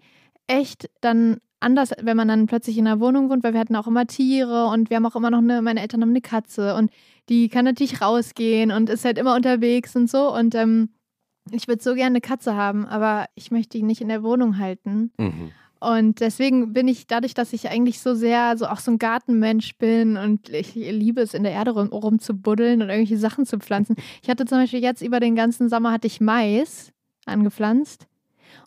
[0.48, 3.88] echt dann anders, wenn man dann plötzlich in einer Wohnung wohnt, weil wir hatten auch
[3.88, 6.92] immer Tiere und wir haben auch immer noch eine, meine Eltern haben eine Katze und
[7.30, 10.90] die kann natürlich rausgehen und ist halt immer unterwegs und so und ähm,
[11.52, 14.58] ich würde so gerne eine Katze haben, aber ich möchte die nicht in der Wohnung
[14.58, 15.12] halten.
[15.18, 15.52] Mhm.
[15.80, 19.78] Und deswegen bin ich, dadurch, dass ich eigentlich so sehr, so auch so ein Gartenmensch
[19.80, 23.96] bin und ich liebe es, in der Erde rum, rumzubuddeln und irgendwelche Sachen zu pflanzen.
[24.22, 26.94] Ich hatte zum Beispiel jetzt über den ganzen Sommer hatte ich Mais
[27.26, 28.08] angepflanzt.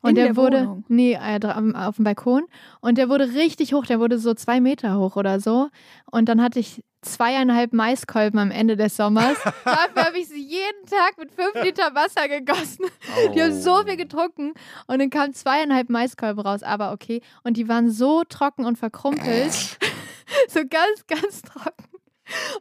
[0.02, 0.84] Und In der, der wurde, Wohnung?
[0.88, 1.40] nee, äh,
[1.74, 2.44] auf dem Balkon.
[2.80, 5.68] Und der wurde richtig hoch, der wurde so zwei Meter hoch oder so.
[6.10, 9.36] Und dann hatte ich zweieinhalb Maiskolben am Ende des Sommers.
[9.64, 12.86] Dafür habe ich sie jeden Tag mit fünf Liter Wasser gegossen.
[13.34, 13.82] Die haben so Oh.
[13.84, 14.54] viel getrunken
[14.86, 17.20] und dann kamen zweieinhalb Maiskolben raus, aber okay.
[17.42, 19.52] Und die waren so trocken und verkrumpelt.
[20.48, 21.93] so ganz, ganz trocken.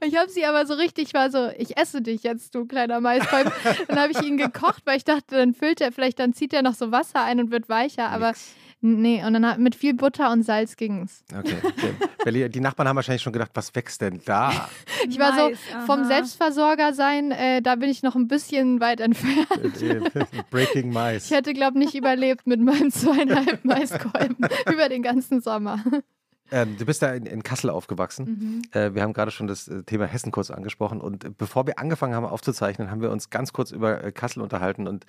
[0.02, 2.66] Und ich habe sie aber so richtig, ich war so, ich esse dich jetzt, du
[2.66, 3.52] kleiner Maiskolben.
[3.88, 6.62] dann habe ich ihn gekocht, weil ich dachte, dann füllt er, vielleicht dann zieht er
[6.62, 8.54] noch so Wasser ein und wird weicher, aber Nix.
[8.82, 9.24] nee.
[9.26, 11.24] Und dann hat- mit viel Butter und Salz ging's.
[11.34, 11.56] Okay.
[11.64, 11.94] okay.
[12.24, 14.68] Berlin- Die Nachbarn haben wahrscheinlich schon gedacht, was wächst denn da?
[15.08, 16.06] Ich war so, Nice, vom aha.
[16.06, 19.48] Selbstversorger sein, äh, da bin ich noch ein bisschen weit entfernt.
[20.50, 21.26] Breaking Mais.
[21.26, 24.38] Ich hätte, glaube ich, nicht überlebt mit meinen zweieinhalb Maiskolben
[24.72, 25.84] über den ganzen Sommer.
[26.54, 28.26] Ähm, du bist da in, in Kassel aufgewachsen.
[28.26, 28.80] Mhm.
[28.80, 31.02] Äh, wir haben gerade schon das äh, Thema Hessen kurz angesprochen.
[31.02, 34.42] Und äh, bevor wir angefangen haben aufzuzeichnen, haben wir uns ganz kurz über äh, Kassel
[34.42, 34.88] unterhalten.
[34.88, 35.06] Und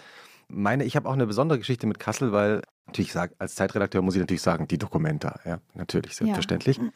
[0.49, 4.15] Meine, ich habe auch eine besondere Geschichte mit Kassel, weil natürlich sag, als Zeitredakteur muss
[4.15, 6.77] ich natürlich sagen, die Dokumenta, ja, natürlich, selbstverständlich.
[6.77, 6.91] Ja.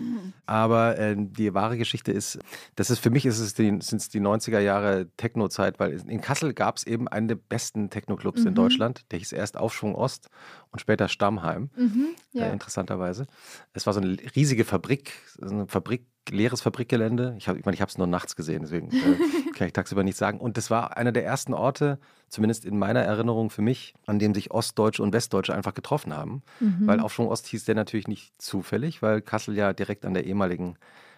[0.46, 2.38] Aber äh, die wahre Geschichte ist,
[2.76, 6.20] das ist für mich ist es die, sind es die 90er Jahre Techno-Zeit, weil in
[6.20, 8.48] Kassel gab es eben einen der besten Techno-Clubs mhm.
[8.48, 9.10] in Deutschland.
[9.10, 10.28] Der hieß erst Aufschwung Ost
[10.70, 12.46] und später Stammheim, mhm, ja.
[12.46, 13.26] äh, interessanterweise.
[13.72, 17.34] Es war so eine riesige Fabrik, so eine Fabrik leeres Fabrikgelände.
[17.38, 20.02] Ich, hab, ich meine, ich habe es nur nachts gesehen, deswegen äh, kann ich tagsüber
[20.02, 20.38] nicht sagen.
[20.38, 24.34] Und das war einer der ersten Orte, zumindest in meiner Erinnerung für mich, an dem
[24.34, 26.42] sich Ostdeutsche und Westdeutsche einfach getroffen haben.
[26.60, 26.86] Mhm.
[26.86, 30.76] Weil Aufschwung Ost hieß der natürlich nicht zufällig, weil Kassel ja direkt an der ehemaligen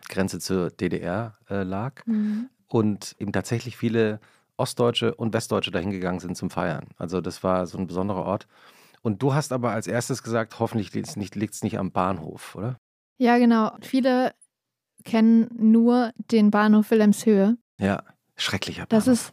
[0.09, 2.05] Grenze zur DDR äh, lag.
[2.07, 2.49] Mhm.
[2.68, 4.20] Und eben tatsächlich viele
[4.57, 6.88] Ostdeutsche und Westdeutsche dahin gegangen sind zum Feiern.
[6.99, 8.46] Also das war so ein besonderer Ort.
[9.03, 12.77] Und du hast aber als erstes gesagt, hoffentlich liegt es nicht, nicht am Bahnhof, oder?
[13.16, 13.73] Ja, genau.
[13.81, 14.33] Viele
[15.05, 17.57] kennen nur den Bahnhof Wilhelmshöhe.
[17.79, 18.03] Ja,
[18.37, 19.05] schrecklicher Bahnhof.
[19.05, 19.33] Das ist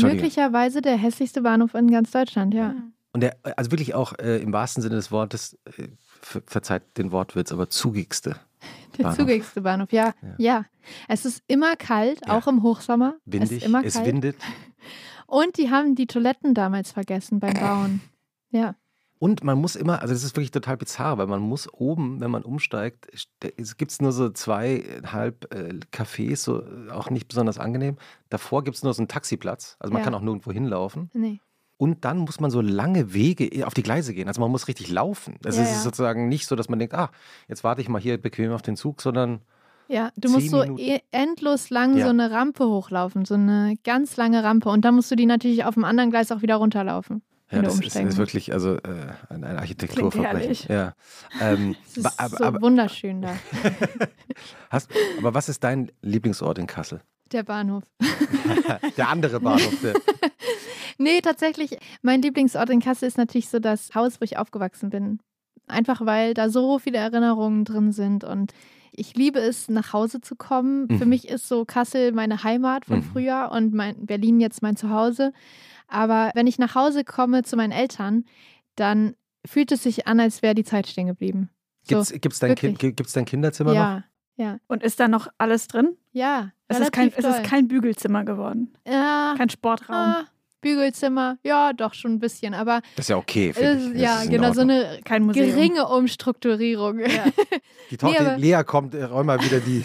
[0.00, 2.74] möglicherweise der hässlichste Bahnhof in ganz Deutschland, ja.
[3.12, 5.88] Und der, also wirklich auch äh, im wahrsten Sinne des Wortes, äh,
[6.20, 8.36] verzeiht den Wortwitz, aber zugigste.
[8.98, 9.18] Der Bahnhof.
[9.18, 10.14] zugigste Bahnhof, ja.
[10.22, 10.34] ja.
[10.38, 10.64] ja.
[11.06, 12.36] Es ist immer kalt, ja.
[12.36, 13.14] auch im Hochsommer.
[13.24, 14.36] Windig, es, ist immer es windet.
[15.26, 18.00] Und die haben die Toiletten damals vergessen beim Bauen.
[18.50, 18.74] Ja.
[19.18, 22.30] Und man muss immer, also das ist wirklich total bizarr, weil man muss oben, wenn
[22.30, 23.08] man umsteigt,
[23.56, 27.96] es gibt nur so zweieinhalb äh, Cafés, so auch nicht besonders angenehm.
[28.28, 30.04] Davor gibt es nur so einen Taxiplatz, also man ja.
[30.04, 31.10] kann auch nirgendwo hinlaufen.
[31.14, 31.40] Nee.
[31.76, 34.28] Und dann muss man so lange Wege auf die Gleise gehen.
[34.28, 35.36] Also man muss richtig laufen.
[35.44, 35.78] Es ja, ist ja.
[35.78, 37.10] sozusagen nicht so, dass man denkt, ah,
[37.48, 39.40] jetzt warte ich mal hier bequem auf den Zug, sondern
[39.88, 42.04] ja, du musst so e endlos lang ja.
[42.04, 44.70] so eine Rampe hochlaufen, so eine ganz lange Rampe.
[44.70, 47.22] Und dann musst du die natürlich auf dem anderen Gleis auch wieder runterlaufen.
[47.54, 48.80] Ja, das ist, ist, wirklich also äh,
[49.28, 50.74] ein, ein Architekturverbrechen.
[50.74, 50.94] Ja.
[51.40, 53.36] Ähm, es ist aber, so aber, wunderschön da.
[54.70, 57.00] hast, aber was ist dein Lieblingsort in Kassel?
[57.32, 57.84] Der Bahnhof.
[58.96, 59.74] der andere Bahnhof.
[59.82, 59.94] Der.
[60.98, 65.20] nee, tatsächlich, mein Lieblingsort in Kassel ist natürlich so das Haus, wo ich aufgewachsen bin.
[65.66, 68.52] Einfach weil da so viele Erinnerungen drin sind und
[68.96, 70.86] ich liebe es, nach Hause zu kommen.
[70.88, 70.98] Mhm.
[70.98, 73.02] Für mich ist so Kassel meine Heimat von mhm.
[73.02, 75.32] früher und Berlin jetzt mein Zuhause.
[75.88, 78.24] Aber wenn ich nach Hause komme zu meinen Eltern,
[78.76, 79.14] dann
[79.46, 81.50] fühlt es sich an, als wäre die Zeit stehen geblieben.
[81.82, 82.80] So, Gibt es dein, kind,
[83.14, 84.02] dein Kinderzimmer ja, noch?
[84.36, 84.58] Ja.
[84.68, 85.96] Und ist da noch alles drin?
[86.12, 86.52] Ja.
[86.68, 88.74] Es ist, kein, es ist kein Bügelzimmer geworden.
[88.86, 89.34] Ja.
[89.36, 89.96] Kein Sportraum.
[89.96, 90.24] Ah,
[90.64, 92.80] Bügelzimmer, ja, doch schon ein bisschen, aber.
[92.96, 93.50] Das ist ja okay.
[93.50, 94.00] Ist, ich.
[94.00, 97.00] ja, genau, so eine geringe Umstrukturierung.
[97.00, 97.26] Ja.
[97.90, 99.84] Die Tochter nee, Lea kommt, äh, räum mal wieder die,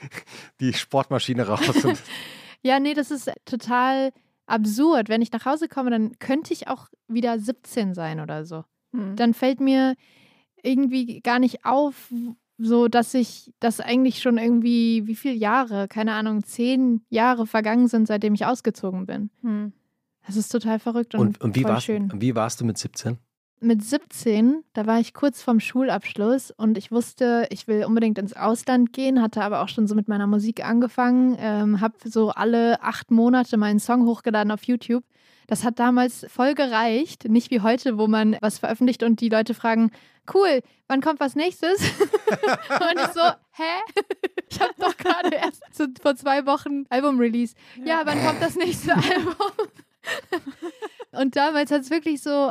[0.60, 1.60] die Sportmaschine raus.
[2.62, 4.12] ja, nee, das ist total
[4.50, 5.08] absurd.
[5.08, 8.64] Wenn ich nach Hause komme, dann könnte ich auch wieder 17 sein oder so.
[8.92, 9.16] Mhm.
[9.16, 9.94] Dann fällt mir
[10.62, 12.12] irgendwie gar nicht auf,
[12.58, 17.88] so dass ich das eigentlich schon irgendwie, wie viele Jahre, keine Ahnung, zehn Jahre vergangen
[17.88, 19.30] sind, seitdem ich ausgezogen bin.
[19.42, 19.72] Mhm.
[20.26, 22.12] Das ist total verrückt und, und, und wie voll warst, schön.
[22.14, 23.18] Wie warst du mit 17?
[23.60, 28.34] Mit 17, da war ich kurz vorm Schulabschluss und ich wusste, ich will unbedingt ins
[28.34, 32.82] Ausland gehen, hatte aber auch schon so mit meiner Musik angefangen, ähm, habe so alle
[32.82, 35.04] acht Monate meinen Song hochgeladen auf YouTube.
[35.46, 39.52] Das hat damals voll gereicht, nicht wie heute, wo man was veröffentlicht und die Leute
[39.52, 39.90] fragen,
[40.32, 41.80] cool, wann kommt was nächstes?
[41.80, 43.20] und ich so,
[43.52, 44.02] hä?
[44.48, 47.54] Ich habe doch gerade erst so vor zwei Wochen Album-Release.
[47.84, 49.68] Ja, wann kommt das nächste Album?
[51.12, 52.50] Und damals hat es wirklich so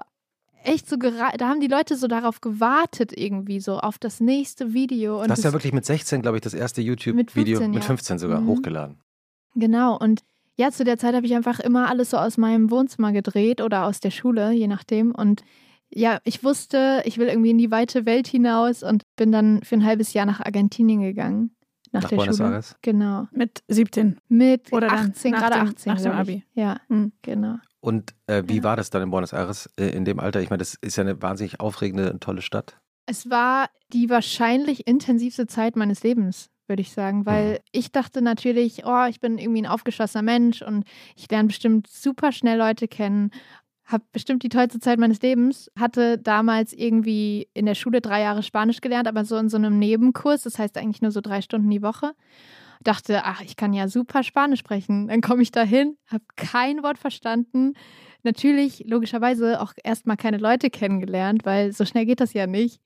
[0.63, 5.21] echt so da haben die Leute so darauf gewartet irgendwie so auf das nächste Video.
[5.21, 8.19] Und das ist ja wirklich mit 16, glaube ich, das erste YouTube-Video mit, mit 15
[8.19, 8.47] sogar mhm.
[8.47, 8.99] hochgeladen.
[9.55, 10.21] Genau und
[10.59, 13.85] ja, zu der Zeit habe ich einfach immer alles so aus meinem Wohnzimmer gedreht oder
[13.85, 15.15] aus der Schule, je nachdem.
[15.15, 15.41] Und
[15.89, 19.75] ja, ich wusste, ich will irgendwie in die weite Welt hinaus und bin dann für
[19.75, 21.55] ein halbes Jahr nach Argentinien gegangen.
[21.93, 22.49] Nach, nach der Buenos Schule.
[22.49, 22.75] Aires?
[22.81, 23.29] Genau.
[23.31, 24.17] Mit 17?
[24.27, 25.93] Mit Oder 18, gerade 18.
[25.93, 26.43] Nach dem Abi.
[26.53, 27.13] Ja, mhm.
[27.21, 27.55] genau.
[27.81, 28.63] Und äh, wie ja.
[28.63, 30.41] war das dann in Buenos Aires äh, in dem Alter?
[30.41, 32.77] Ich meine, das ist ja eine wahnsinnig aufregende und tolle Stadt.
[33.05, 37.57] Es war die wahrscheinlich intensivste Zeit meines Lebens, würde ich sagen, weil mhm.
[37.71, 40.83] ich dachte natürlich, oh, ich bin irgendwie ein aufgeschlossener Mensch und
[41.15, 43.31] ich lerne bestimmt super schnell Leute kennen,
[43.85, 48.43] habe bestimmt die tollste Zeit meines Lebens, hatte damals irgendwie in der Schule drei Jahre
[48.43, 51.69] Spanisch gelernt, aber so in so einem Nebenkurs, das heißt eigentlich nur so drei Stunden
[51.71, 52.13] die Woche
[52.81, 55.07] dachte, ach, ich kann ja super Spanisch sprechen.
[55.07, 57.73] Dann komme ich da hin, habe kein Wort verstanden.
[58.23, 62.81] Natürlich, logischerweise auch erstmal keine Leute kennengelernt, weil so schnell geht das ja nicht.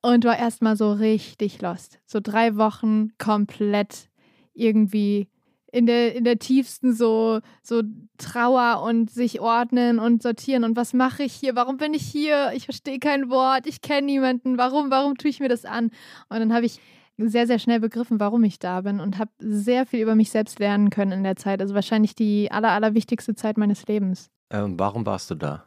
[0.00, 2.00] Und war erstmal so richtig lost.
[2.06, 4.08] So drei Wochen komplett
[4.52, 5.28] irgendwie
[5.72, 7.82] in der, in der tiefsten so, so
[8.18, 10.64] Trauer und sich ordnen und sortieren.
[10.64, 11.56] Und was mache ich hier?
[11.56, 12.52] Warum bin ich hier?
[12.54, 13.66] Ich verstehe kein Wort.
[13.66, 14.58] Ich kenne niemanden.
[14.58, 14.90] Warum?
[14.90, 15.86] Warum tue ich mir das an?
[16.28, 16.80] Und dann habe ich
[17.28, 20.58] sehr, sehr schnell begriffen, warum ich da bin und habe sehr viel über mich selbst
[20.58, 21.60] lernen können in der Zeit.
[21.60, 24.30] Also wahrscheinlich die aller, allerwichtigste Zeit meines Lebens.
[24.50, 25.64] Ähm, warum warst du da?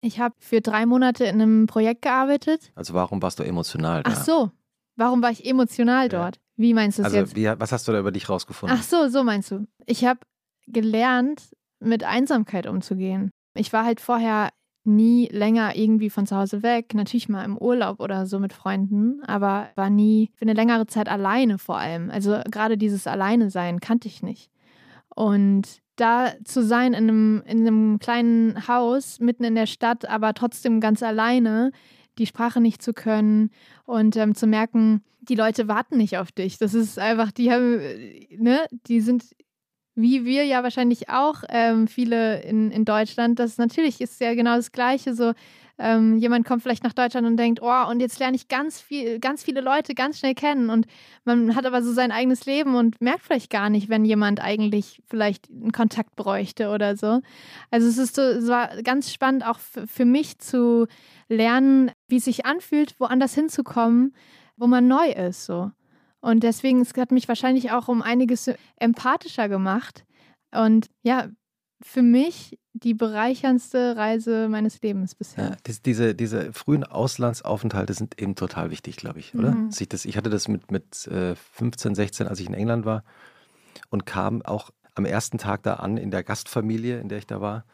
[0.00, 2.72] Ich habe für drei Monate in einem Projekt gearbeitet.
[2.74, 4.10] Also warum warst du emotional da?
[4.12, 4.50] Ach so,
[4.96, 6.36] warum war ich emotional dort?
[6.36, 6.42] Ja.
[6.56, 7.36] Wie meinst du es also, jetzt?
[7.36, 8.76] Wie, was hast du da über dich rausgefunden?
[8.78, 9.66] Ach so, so meinst du.
[9.86, 10.20] Ich habe
[10.66, 11.42] gelernt,
[11.80, 13.30] mit Einsamkeit umzugehen.
[13.54, 14.50] Ich war halt vorher
[14.84, 19.22] nie länger irgendwie von zu Hause weg, natürlich mal im Urlaub oder so mit Freunden,
[19.24, 22.10] aber war nie für eine längere Zeit alleine vor allem.
[22.10, 24.50] Also gerade dieses Alleine sein kannte ich nicht.
[25.14, 30.34] Und da zu sein in einem, in einem kleinen Haus mitten in der Stadt, aber
[30.34, 31.70] trotzdem ganz alleine,
[32.18, 33.50] die Sprache nicht zu können
[33.84, 36.58] und ähm, zu merken, die Leute warten nicht auf dich.
[36.58, 37.80] Das ist einfach, die haben,
[38.36, 39.24] ne, die sind
[39.94, 43.38] wie wir ja wahrscheinlich auch ähm, viele in, in Deutschland.
[43.38, 45.14] Das natürlich ist ja genau das Gleiche.
[45.14, 45.32] So,
[45.78, 49.18] ähm, jemand kommt vielleicht nach Deutschland und denkt, oh, und jetzt lerne ich ganz viel,
[49.18, 50.86] ganz viele Leute ganz schnell kennen und
[51.24, 55.02] man hat aber so sein eigenes Leben und merkt vielleicht gar nicht, wenn jemand eigentlich
[55.08, 57.20] vielleicht einen Kontakt bräuchte oder so.
[57.70, 60.86] Also es ist so, es war ganz spannend auch für mich zu
[61.28, 64.14] lernen, wie es sich anfühlt, woanders hinzukommen,
[64.56, 65.72] wo man neu ist, so.
[66.24, 70.06] Und deswegen, es hat mich wahrscheinlich auch um einiges empathischer gemacht.
[70.52, 71.28] Und ja,
[71.82, 75.50] für mich die bereicherndste Reise meines Lebens bisher.
[75.50, 79.50] Ja, diese, diese frühen Auslandsaufenthalte sind eben total wichtig, glaube ich, oder?
[79.50, 79.68] Mhm.
[79.78, 83.04] Ich, das, ich hatte das mit, mit 15, äh, 16, als ich in England war
[83.90, 87.42] und kam auch am ersten Tag da an in der Gastfamilie, in der ich da
[87.42, 87.66] war.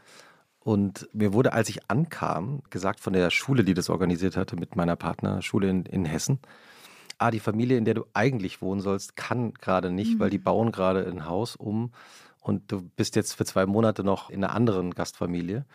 [0.58, 4.74] Und mir wurde, als ich ankam, gesagt von der Schule, die das organisiert hatte, mit
[4.74, 6.40] meiner Partnerschule in, in Hessen,
[7.20, 10.20] ah, die Familie, in der du eigentlich wohnen sollst, kann gerade nicht, mhm.
[10.20, 11.92] weil die bauen gerade ein Haus um
[12.40, 15.66] und du bist jetzt für zwei Monate noch in einer anderen Gastfamilie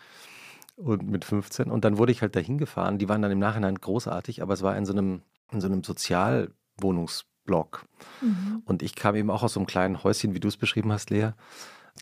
[0.76, 2.98] und mit 15 und dann wurde ich halt dahin gefahren.
[2.98, 5.84] Die waren dann im Nachhinein großartig, aber es war in so einem, in so einem
[5.84, 7.84] Sozialwohnungsblock.
[8.20, 8.62] Mhm.
[8.64, 11.10] Und ich kam eben auch aus so einem kleinen Häuschen, wie du es beschrieben hast,
[11.10, 11.30] Lea,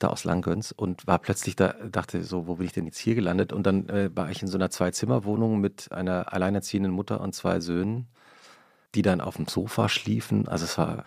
[0.01, 3.15] da aus Langgöns und war plötzlich da, dachte so, wo bin ich denn jetzt hier
[3.15, 3.53] gelandet?
[3.53, 7.61] Und dann äh, war ich in so einer Zwei-Zimmer-Wohnung mit einer alleinerziehenden Mutter und zwei
[7.61, 8.09] Söhnen
[8.95, 10.49] die dann auf dem Sofa schliefen.
[10.49, 11.05] Also es war.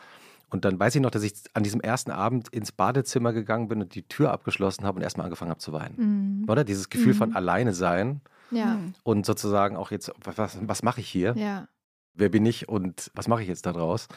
[0.49, 3.81] Und dann weiß ich noch, dass ich an diesem ersten Abend ins Badezimmer gegangen bin
[3.81, 6.41] und die Tür abgeschlossen habe und erstmal angefangen habe zu weinen.
[6.41, 6.49] Mhm.
[6.49, 6.63] Oder?
[6.63, 7.17] Dieses Gefühl mhm.
[7.17, 8.21] von alleine sein.
[8.51, 8.79] Ja.
[9.03, 11.35] Und sozusagen auch jetzt, was, was mache ich hier?
[11.35, 11.67] Ja.
[12.13, 14.07] Wer bin ich und was mache ich jetzt daraus?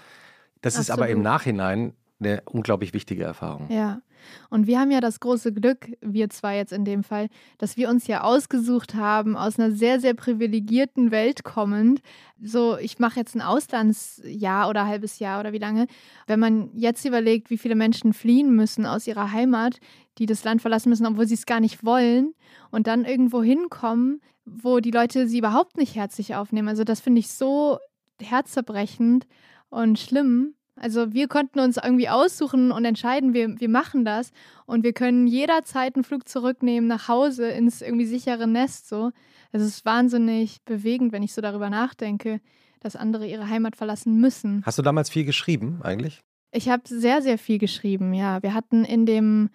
[0.61, 0.83] Das Absolut.
[0.83, 3.69] ist aber im Nachhinein eine unglaublich wichtige Erfahrung.
[3.71, 4.01] Ja.
[4.49, 7.29] Und wir haben ja das große Glück, wir zwei jetzt in dem Fall,
[7.59, 12.01] dass wir uns ja ausgesucht haben, aus einer sehr, sehr privilegierten Welt kommend.
[12.41, 15.87] So, ich mache jetzt ein Auslandsjahr oder halbes Jahr oder wie lange.
[16.27, 19.79] Wenn man jetzt überlegt, wie viele Menschen fliehen müssen aus ihrer Heimat,
[20.19, 22.35] die das Land verlassen müssen, obwohl sie es gar nicht wollen
[22.71, 26.69] und dann irgendwo hinkommen, wo die Leute sie überhaupt nicht herzlich aufnehmen.
[26.69, 27.79] Also das finde ich so
[28.21, 29.27] herzzerbrechend
[29.69, 30.55] und schlimm.
[30.81, 34.33] Also wir konnten uns irgendwie aussuchen und entscheiden, wir, wir machen das
[34.65, 39.13] und wir können jederzeit einen Flug zurücknehmen nach Hause ins irgendwie sichere Nest so.
[39.53, 42.41] Es ist wahnsinnig bewegend, wenn ich so darüber nachdenke,
[42.81, 44.63] dass andere ihre Heimat verlassen müssen.
[44.65, 46.21] Hast du damals viel geschrieben eigentlich?
[46.51, 48.43] Ich habe sehr, sehr viel geschrieben, ja.
[48.43, 49.51] Wir hatten in dem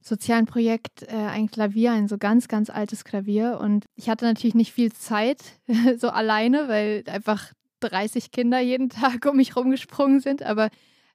[0.00, 3.58] sozialen Projekt äh, ein Klavier, ein so ganz, ganz altes Klavier.
[3.60, 5.42] Und ich hatte natürlich nicht viel Zeit
[5.98, 7.52] so alleine, weil einfach
[7.88, 10.70] 30 Kinder jeden Tag um mich rumgesprungen sind, aber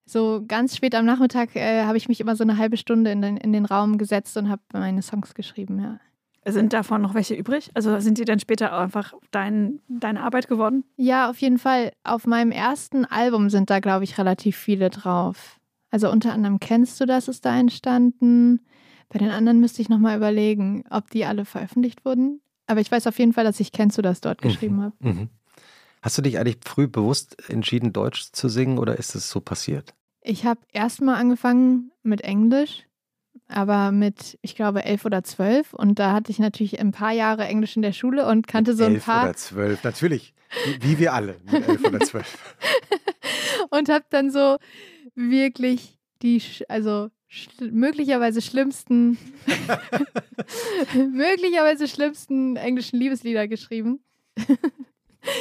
[0.06, 3.22] so ganz spät am Nachmittag äh, habe ich mich immer so eine halbe Stunde in
[3.22, 6.00] den, in den Raum gesetzt und habe meine Songs geschrieben, ja.
[6.46, 7.70] Sind davon noch welche übrig?
[7.74, 10.84] Also sind die dann später einfach dein, deine Arbeit geworden?
[10.96, 11.92] Ja, auf jeden Fall.
[12.04, 15.60] Auf meinem ersten Album sind da, glaube ich, relativ viele drauf.
[15.92, 18.62] Also unter anderem Kennst du das ist da entstanden.
[19.10, 22.42] Bei den anderen müsste ich nochmal überlegen, ob die alle veröffentlicht wurden.
[22.68, 24.82] Aber ich weiß auf jeden Fall, dass ich Kennst du das dort geschrieben mhm.
[24.82, 24.96] habe.
[25.00, 25.30] Mhm.
[26.02, 29.94] Hast du dich eigentlich früh bewusst entschieden, Deutsch zu singen oder ist es so passiert?
[30.22, 32.86] Ich habe erstmal angefangen mit Englisch,
[33.48, 35.74] aber mit, ich glaube, elf oder zwölf.
[35.74, 38.78] Und da hatte ich natürlich ein paar Jahre Englisch in der Schule und kannte mit
[38.78, 39.28] so ein paar.
[39.28, 40.34] Elf oder zwölf, natürlich.
[40.66, 42.56] Wie, wie wir alle mit elf oder zwölf.
[43.70, 44.58] und habe dann so
[45.16, 49.18] wirklich die, also schl möglicherweise schlimmsten,
[50.94, 54.00] möglicherweise schlimmsten englischen Liebeslieder geschrieben.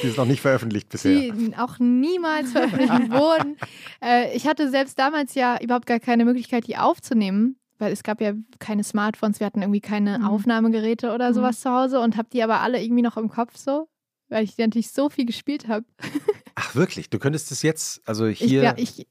[0.03, 1.33] Die ist noch nicht veröffentlicht bisher.
[1.33, 3.57] Die auch niemals veröffentlicht wurden.
[4.03, 8.21] Äh, ich hatte selbst damals ja überhaupt gar keine Möglichkeit, die aufzunehmen, weil es gab
[8.21, 10.27] ja keine Smartphones, wir hatten irgendwie keine mhm.
[10.27, 11.35] Aufnahmegeräte oder mhm.
[11.35, 11.63] sowas mhm.
[11.63, 13.89] zu Hause und habe die aber alle irgendwie noch im Kopf so,
[14.29, 15.85] weil ich natürlich so viel gespielt habe.
[16.55, 17.09] Ach wirklich?
[17.11, 18.75] Du könntest es jetzt, also hier.
[18.77, 19.07] Ich, ja, ich,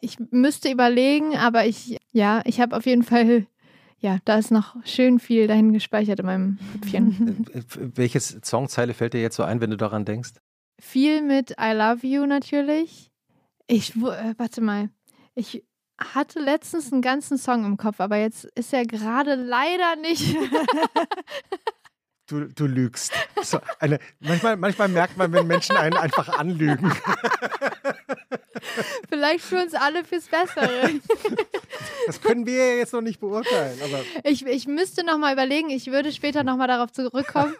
[0.00, 3.46] ich müsste überlegen, aber ich, ja, ich habe auf jeden Fall
[4.00, 7.46] ja, da ist noch schön viel dahin gespeichert in meinem Köpfchen.
[7.94, 10.32] Welches Songzeile fällt dir jetzt so ein, wenn du daran denkst?
[10.80, 13.10] Viel mit I Love You natürlich.
[13.66, 14.88] Ich, äh, warte mal,
[15.34, 15.64] ich
[15.98, 20.34] hatte letztens einen ganzen Song im Kopf, aber jetzt ist er gerade leider nicht.
[22.30, 23.12] Du, du lügst.
[23.42, 26.92] So eine, manchmal, manchmal merkt man, wenn Menschen einen einfach anlügen.
[29.08, 30.90] Vielleicht für uns alle fürs Bessere.
[32.06, 33.78] Das können wir ja jetzt noch nicht beurteilen.
[33.84, 37.54] Aber Ich, ich müsste noch mal überlegen, ich würde später noch mal darauf zurückkommen.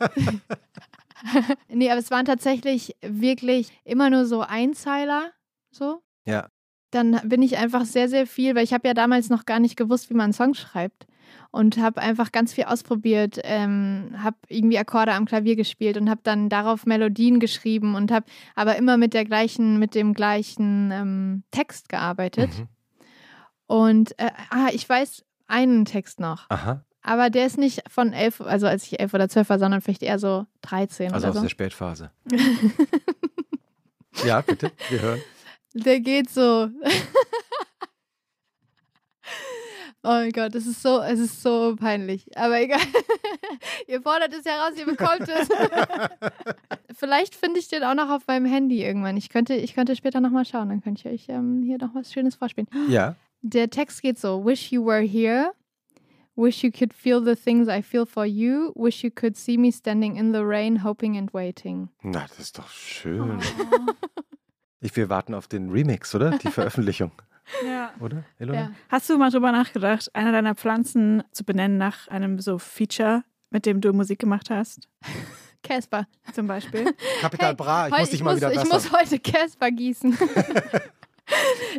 [1.68, 5.30] nee, aber es waren tatsächlich wirklich immer nur so Einzeiler,
[5.70, 6.02] so.
[6.26, 6.48] Ja.
[6.90, 9.76] Dann bin ich einfach sehr, sehr viel, weil ich habe ja damals noch gar nicht
[9.76, 11.06] gewusst, wie man einen Song schreibt.
[11.50, 16.20] Und habe einfach ganz viel ausprobiert, ähm, habe irgendwie Akkorde am Klavier gespielt und habe
[16.22, 21.42] dann darauf Melodien geschrieben und habe aber immer mit der gleichen, mit dem gleichen ähm,
[21.50, 22.50] Text gearbeitet.
[22.56, 22.68] Mhm.
[23.66, 26.48] Und äh, ah, ich weiß einen Text noch.
[26.50, 26.84] Aha.
[27.02, 30.02] Aber der ist nicht von elf, also als ich elf oder zwölf war, sondern vielleicht
[30.02, 31.48] eher so 13 Also aus oder der so.
[31.48, 32.10] Spätphase.
[34.24, 35.20] ja, bitte, wir hören.
[35.72, 36.68] Der geht so.
[40.02, 42.26] oh mein Gott, es ist so, es ist so peinlich.
[42.36, 42.80] Aber egal.
[43.88, 45.48] ihr fordert es ja raus, ihr bekommt es.
[46.98, 49.16] Vielleicht finde ich den auch noch auf meinem Handy irgendwann.
[49.16, 52.12] Ich könnte, ich könnte später nochmal schauen, dann könnte ich euch ähm, hier noch was
[52.12, 52.68] Schönes vorspielen.
[52.88, 53.16] Ja.
[53.42, 55.52] Der Text geht so: Wish you were here.
[56.36, 58.72] Wish you could feel the things I feel for you.
[58.74, 61.88] Wish you could see me standing in the rain, hoping and waiting.
[62.02, 63.40] Na, das ist doch schön.
[64.80, 66.38] Ich, wir warten auf den Remix, oder?
[66.38, 67.12] Die Veröffentlichung,
[67.64, 67.90] Ja.
[68.00, 68.24] oder?
[68.38, 68.70] Ja.
[68.88, 73.66] Hast du mal drüber nachgedacht, eine deiner Pflanzen zu benennen nach einem so Feature, mit
[73.66, 74.88] dem du Musik gemacht hast?
[75.62, 76.06] Casper.
[76.32, 76.84] Zum Beispiel?
[77.20, 78.72] Kapital Hey, Bra, ich muss dich mal wieder ich besser.
[78.74, 80.16] muss heute Casper gießen.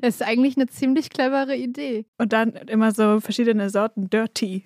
[0.01, 2.05] das ist eigentlich eine ziemlich clevere Idee.
[2.19, 4.65] Und dann immer so verschiedene Sorten Dirty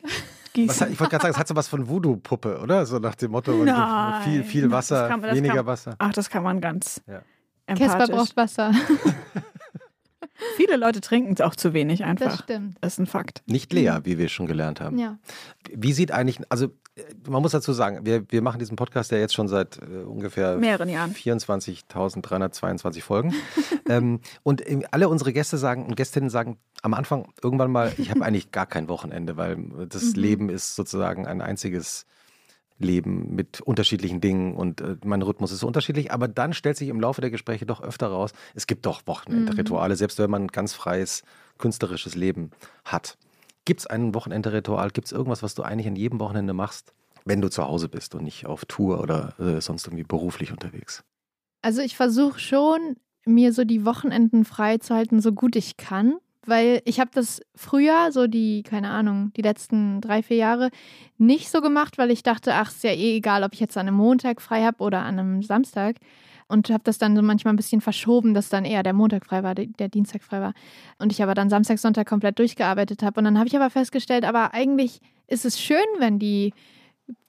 [0.57, 2.85] Was, ich wollte gerade sagen, es hat so was von Voodoo-Puppe, oder?
[2.85, 4.21] So nach dem Motto, Nein.
[4.23, 5.95] viel, viel Das Wasser, kann weniger kann- Wasser.
[5.97, 7.21] Ach, das kann man ganz Ja.
[7.73, 8.71] Casper braucht Wasser.
[10.57, 12.43] Viele Leute trinken es auch zu wenig Das einfach.
[12.43, 12.77] stimmt.
[12.81, 13.41] Das ist ein Fakt.
[13.45, 14.97] Nicht Lea, wie wir schon gelernt haben.
[14.97, 15.17] Ja.
[15.73, 19.17] Wie sieht eigentlich, also äh, man muss dazu sagen, wir, wir machen diesen Podcast ja
[19.17, 21.13] jetzt schon seit äh, ungefähr Mehreren Jahren.
[21.13, 23.33] 24.322 Folgen.
[23.89, 28.11] ähm, und ähm, alle unsere Gäste sagen und Gästinnen sagen am Anfang irgendwann mal, ich
[28.11, 29.57] habe eigentlich gar kein Wochenende, weil
[29.89, 30.21] das Mhm.
[30.21, 32.05] Leben ist sozusagen ein einziges
[32.77, 36.11] Leben mit unterschiedlichen Dingen und äh, mein Rhythmus ist so unterschiedlich.
[36.11, 39.95] Aber dann stellt sich im Laufe der Gespräche doch öfter raus, es gibt doch Wochenendrituale,
[39.95, 41.23] selbst wenn man ein ganz freies,
[41.57, 42.51] künstlerisches Leben
[42.83, 43.17] hat.
[43.63, 44.91] Gibt es ein Wochenendritual?
[44.91, 48.13] Gibt es irgendwas, was du eigentlich an jedem Wochenende machst, wenn du zu Hause bist
[48.13, 51.03] und nicht auf Tour oder äh, sonst irgendwie beruflich unterwegs?
[51.61, 56.17] Also ich versuche schon, mir so die Wochenenden freizuhalten, so gut ich kann.
[56.45, 60.69] Weil ich habe das früher, so die, keine Ahnung, die letzten drei, vier Jahre,
[61.17, 63.87] nicht so gemacht, weil ich dachte, ach, ist ja eh egal, ob ich jetzt an
[63.87, 65.97] einem Montag frei habe oder an einem Samstag.
[66.47, 69.41] Und habe das dann so manchmal ein bisschen verschoben, dass dann eher der Montag frei
[69.41, 70.53] war, der Dienstag frei war.
[70.99, 73.19] Und ich aber dann Samstag, Sonntag komplett durchgearbeitet habe.
[73.19, 76.53] Und dann habe ich aber festgestellt, aber eigentlich ist es schön, wenn die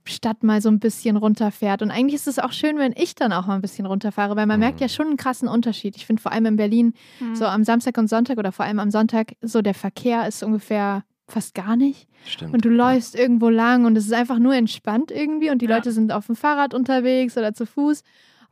[0.09, 1.83] Stadt mal so ein bisschen runterfährt.
[1.83, 4.47] Und eigentlich ist es auch schön, wenn ich dann auch mal ein bisschen runterfahre, weil
[4.47, 4.65] man Mhm.
[4.67, 5.97] merkt ja schon einen krassen Unterschied.
[5.97, 6.95] Ich finde vor allem in Berlin,
[7.35, 11.05] so am Samstag und Sonntag oder vor allem am Sonntag, so der Verkehr ist ungefähr
[11.29, 12.07] fast gar nicht.
[12.25, 12.55] Stimmt.
[12.55, 15.77] Und du läufst irgendwo lang und es ist einfach nur entspannt irgendwie und die Ja.
[15.77, 18.03] Leute sind auf dem Fahrrad unterwegs oder zu Fuß.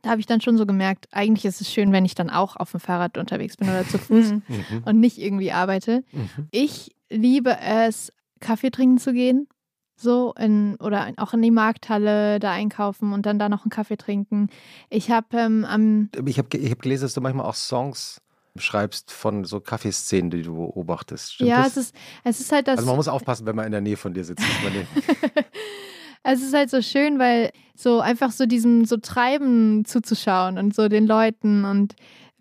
[0.01, 2.57] Da habe ich dann schon so gemerkt, eigentlich ist es schön, wenn ich dann auch
[2.57, 4.41] auf dem Fahrrad unterwegs bin oder zu Fuß Mhm.
[4.47, 4.83] Mhm.
[4.85, 6.03] und nicht irgendwie arbeite.
[6.11, 6.47] Mhm.
[6.51, 9.47] Ich liebe es, Kaffee trinken zu gehen.
[9.97, 13.97] So in, oder auch in die Markthalle da einkaufen und dann da noch einen Kaffee
[13.97, 14.49] trinken.
[14.89, 18.21] Ich habe ähm, am Ich habe ich hab gelesen, dass du manchmal auch Songs
[18.57, 21.33] schreibst von so Kaffeeszenen, die du beobachtest.
[21.33, 21.77] Stimmt ja, das?
[21.77, 22.77] es ist, es ist halt das.
[22.77, 24.43] also man muss aufpassen, wenn man in der Nähe von dir sitzt.
[26.23, 30.87] es ist halt so schön, weil so einfach so diesem so Treiben zuzuschauen und so
[30.87, 31.95] den Leuten und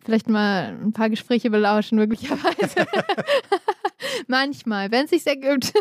[0.04, 2.86] vielleicht mal ein paar Gespräche belauschen, möglicherweise.
[4.26, 5.72] Manchmal, wenn es sich ergibt.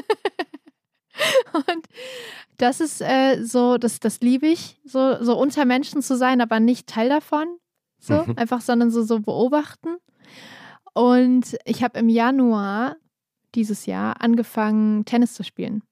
[1.53, 1.87] und
[2.57, 6.59] das ist äh, so, das, das liebe ich, so, so unter Menschen zu sein, aber
[6.59, 7.57] nicht Teil davon.
[7.99, 8.33] So, Mhm.
[8.37, 9.95] einfach, sondern so, so beobachten.
[10.93, 12.97] Und ich habe im Januar
[13.55, 15.83] dieses Jahr angefangen, Tennis zu spielen.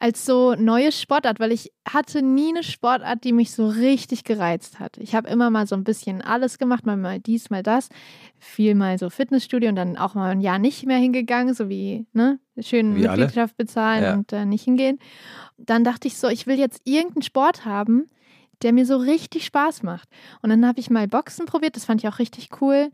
[0.00, 4.78] Als so neue Sportart, weil ich hatte nie eine Sportart, die mich so richtig gereizt
[4.78, 4.96] hat.
[4.98, 7.88] Ich habe immer mal so ein bisschen alles gemacht, mal, mal dies, mal das.
[8.38, 12.06] Viel mal so Fitnessstudio und dann auch mal ein Jahr nicht mehr hingegangen, so wie,
[12.12, 13.22] ne, schön Wie alle.
[13.22, 14.14] Mitgliedschaft bezahlen Ja.
[14.14, 15.00] und äh, nicht hingehen.
[15.56, 18.08] Dann dachte ich so, ich will jetzt irgendeinen Sport haben,
[18.62, 20.08] der mir so richtig Spaß macht.
[20.42, 22.90] Und dann habe ich mal Boxen probiert, das fand ich auch richtig cool.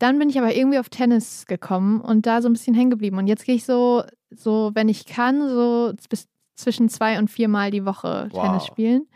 [0.00, 3.18] Dann bin ich aber irgendwie auf Tennis gekommen und da so ein bisschen hängen geblieben.
[3.18, 6.26] Und jetzt gehe ich so, so, wenn ich kann, so bis
[6.60, 8.42] zwischen zwei und viermal die Woche Wow.
[8.42, 9.06] Tennis spielen.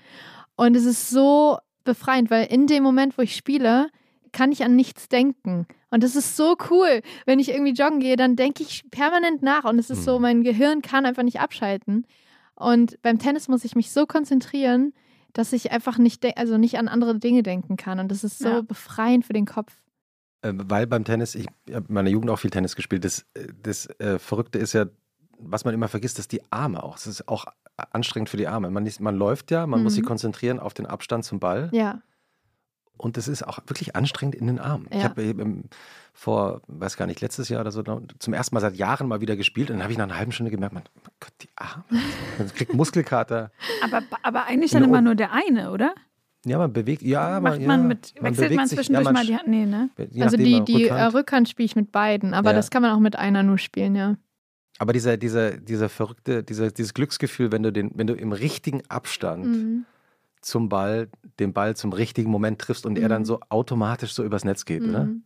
[0.57, 3.89] Und es ist so befreiend, weil in dem Moment, wo ich spiele,
[4.33, 5.67] kann ich an nichts denken.
[5.91, 7.03] Und das ist so cool.
[7.27, 10.23] Wenn ich irgendwie joggen gehe, dann denke ich permanent nach und es ist so, Mhm.
[10.23, 12.07] mein Gehirn kann einfach nicht abschalten.
[12.57, 14.93] Und beim Tennis muss ich mich so konzentrieren,
[15.35, 17.99] dass ich einfach nicht, also nicht an andere Dinge denken kann.
[18.01, 18.61] Und das ist so Ja.
[18.63, 19.73] befreiend für den Kopf.
[20.43, 23.49] Äh, weil beim Tennis, ich habe in meiner Jugend auch viel Tennis gespielt, das, äh,
[23.63, 24.87] das äh, Verrückte ist ja,
[25.39, 26.97] was man immer vergisst, dass die Arme auch.
[26.97, 27.47] Es ist auch
[27.93, 28.71] anstrengend für die Arme.
[28.71, 30.07] Man, ist, man läuft ja, man muss sich Mhm.
[30.09, 31.69] konzentrieren auf den Abstand zum Ball.
[31.73, 32.01] Ja.
[32.97, 34.87] Und es ist auch wirklich anstrengend in den Armen.
[34.91, 35.05] Ich Ja.
[35.05, 35.69] habe eben
[36.13, 39.35] vor, weiß gar nicht, letztes Jahr oder so, zum ersten Mal seit Jahren mal wieder
[39.37, 39.69] gespielt.
[39.71, 41.83] Und dann habe ich nach einer halben Stunde gemerkt, man, oh Gott, die Arme.
[42.39, 43.51] Man kriegt Muskelkater.
[43.83, 45.93] Aber, aber eigentlich dann immer nur der eine, oder?
[46.47, 49.27] Ja, man bewegt, ja, Macht ja, man mit, wechselt man sich- zwischendurch ja, man mal
[49.27, 49.49] die Hand?
[49.49, 49.91] Nee, ne?
[50.21, 50.91] also die, man die Rückhand.
[50.93, 52.57] Rückhand, Rückhand spiele ich mit beiden, aber Ja.
[52.57, 54.17] das kann man auch mit einer nur spielen, ja.
[54.79, 58.83] Aber dieser, dieser, dieser verrückte, dieser, dieses Glücksgefühl, wenn du den, wenn du im richtigen
[58.89, 59.85] Abstand Mhm.
[60.41, 61.09] zum Ball,
[61.39, 63.27] den Ball zum richtigen Moment triffst und er dann Mhm.
[63.27, 65.05] so automatisch so übers Netz geht, oder?
[65.07, 65.23] Mhm.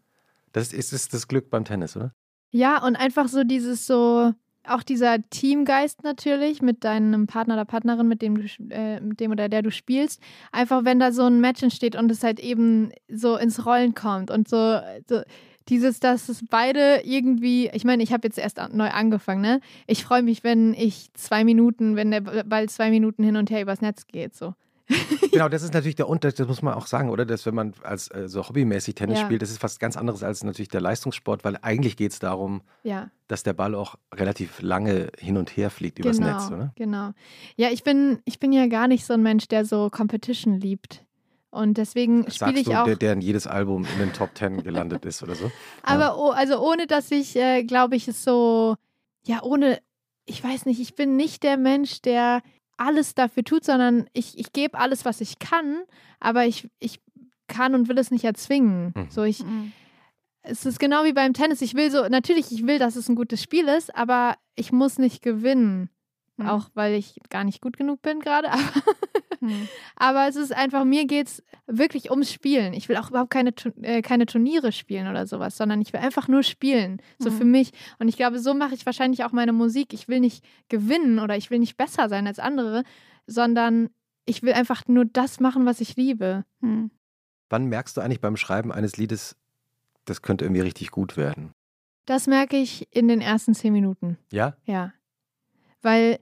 [0.53, 2.13] Das ist, ist das Glück beim Tennis, oder?
[2.51, 4.33] Ja, und einfach so dieses so,
[4.67, 9.31] auch dieser Teamgeist natürlich mit deinem Partner oder Partnerin, mit dem du, äh, mit dem
[9.33, 10.21] oder der du spielst.
[10.53, 14.31] Einfach, wenn da so ein Match entsteht und es halt eben so ins Rollen kommt
[14.31, 15.23] und so, so
[15.69, 19.61] dieses, dass es beide irgendwie, ich meine, ich habe jetzt erst neu angefangen, ne?
[19.87, 23.63] Ich freue mich, wenn ich zwei Minuten, wenn der Ball zwei Minuten hin und her
[23.63, 24.55] übers Netz geht, so.
[25.33, 27.27] Genau, das ist natürlich der Unterschied, das muss man auch sagen, oder?
[27.27, 29.25] Dass wenn man als äh, so hobbymäßig Tennis Ja.
[29.27, 32.63] spielt, das ist was ganz anderes als natürlich der Leistungssport, weil eigentlich geht es darum,
[32.83, 33.11] Ja.
[33.29, 36.73] dass der Ball auch relativ lange hin und her fliegt übers genau, Netz, oder?
[36.77, 37.11] Genau.
[37.57, 41.05] Ja, ich bin, ich bin ja gar nicht so ein Mensch, der so Competition liebt.
[41.51, 42.85] Und deswegen spiele ich du, auch.
[42.85, 45.51] der, der in jedes Album in den Top Ten gelandet ist oder so.
[45.83, 48.77] Aber oh, also ohne, dass ich, äh, glaube ich, es so,
[49.25, 49.81] ja, ohne,
[50.27, 52.43] ich weiß nicht, ich bin nicht der Mensch, der
[52.77, 55.79] alles dafür tut, sondern ich, ich gebe alles, was ich kann,
[56.21, 57.01] aber ich, ich
[57.47, 58.93] kann und will es nicht erzwingen.
[58.95, 59.07] Mhm.
[59.11, 59.73] So, ich, Mhm.
[60.43, 61.63] es ist genau wie beim Tennis.
[61.63, 64.99] Ich will so, natürlich, ich will, dass es ein gutes Spiel ist, aber ich muss
[64.99, 65.89] nicht gewinnen.
[66.39, 66.47] Mhm.
[66.49, 68.49] Auch weil ich gar nicht gut genug bin gerade.
[68.53, 68.83] Aber,
[69.41, 69.69] Mhm.
[69.95, 72.73] aber es ist einfach, mir geht es wirklich ums Spielen.
[72.73, 76.27] Ich will auch überhaupt keine, äh, keine Turniere spielen oder sowas, sondern ich will einfach
[76.27, 77.01] nur spielen.
[77.21, 77.35] So Mhm.
[77.37, 77.71] für mich.
[78.01, 79.93] Und ich glaube, so mache ich wahrscheinlich auch meine Musik.
[79.95, 82.83] Ich will nicht gewinnen oder ich will nicht besser sein als andere,
[83.29, 83.91] sondern
[84.25, 86.45] ich will einfach nur das machen, was ich liebe.
[86.61, 86.91] Mhm.
[87.49, 89.37] Wann merkst du eigentlich beim Schreiben eines Liedes,
[90.05, 91.53] das könnte irgendwie richtig gut werden?
[92.07, 94.19] Das merke ich in den ersten zehn Minuten.
[94.33, 94.57] Ja?
[94.65, 94.93] Ja.
[95.81, 96.19] Weil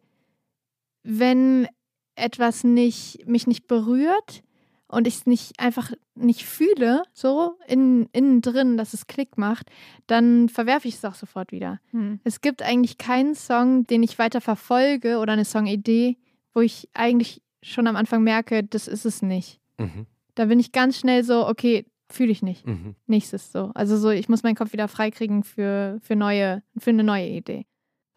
[1.06, 1.68] wenn
[2.16, 4.42] etwas nicht, mich nicht berührt
[4.88, 9.70] und ich es nicht einfach nicht fühle, so in, innen drin, dass es Klick macht,
[10.06, 11.80] dann verwerfe ich es auch sofort wieder.
[11.92, 12.20] Mhm.
[12.24, 16.16] Es gibt eigentlich keinen Song, den ich weiter verfolge oder eine Songidee,
[16.54, 19.60] wo ich eigentlich schon am Anfang merke, das ist es nicht.
[19.78, 20.06] Mhm.
[20.34, 22.66] Da bin ich ganz schnell so, okay, fühle ich nicht.
[22.66, 22.94] Mhm.
[23.06, 23.72] Nächstes so.
[23.74, 27.66] Also so, ich muss meinen Kopf wieder freikriegen für, für neue, für eine neue Idee.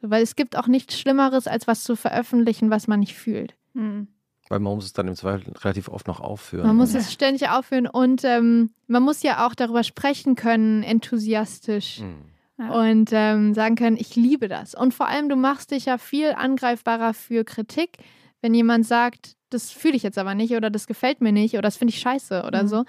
[0.02, 3.56] Weil es gibt auch nichts Schlimmeres, als was zu veröffentlichen, was man nicht fühlt.
[3.74, 4.08] Mhm.
[4.48, 6.66] Weil man muss es dann im Zweifel relativ oft noch aufführen.
[6.66, 10.82] Man muss Und- es ständig aufführen und ähm, man muss ja auch darüber sprechen können,
[10.84, 12.00] enthusiastisch.
[12.00, 12.16] Mhm.
[12.58, 12.72] Ja.
[12.72, 14.76] Und ähm, sagen können, ich liebe das.
[14.76, 17.98] Und vor allem, du machst dich ja viel angreifbarer für Kritik,
[18.42, 21.62] wenn jemand sagt, das fühle ich jetzt aber nicht oder das gefällt mir nicht oder
[21.64, 22.68] das finde ich scheiße oder Mhm.
[22.68, 22.86] so.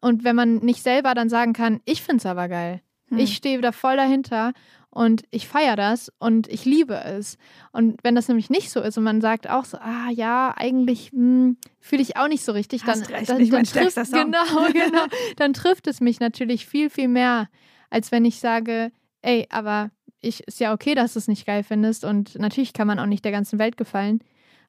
[0.00, 2.80] Und wenn man nicht selber dann sagen kann, ich finde es aber geil.
[3.08, 3.18] Mhm.
[3.18, 4.52] Ich stehe da voll dahinter
[4.94, 7.36] und ich feiere das und ich liebe es.
[7.72, 11.10] Und wenn das nämlich nicht so ist und man sagt auch so, ah ja, eigentlich
[11.10, 14.66] hm, fühle ich auch nicht so richtig, dann, recht, dann, nicht dann mein trifft, genau,
[14.72, 17.48] genau, dann trifft es mich natürlich viel, viel mehr,
[17.90, 18.92] als wenn ich sage,
[19.22, 19.90] ey, aber
[20.20, 23.06] ich ist ja okay, dass du es nicht geil findest und natürlich kann man auch
[23.06, 24.20] nicht der ganzen Welt gefallen,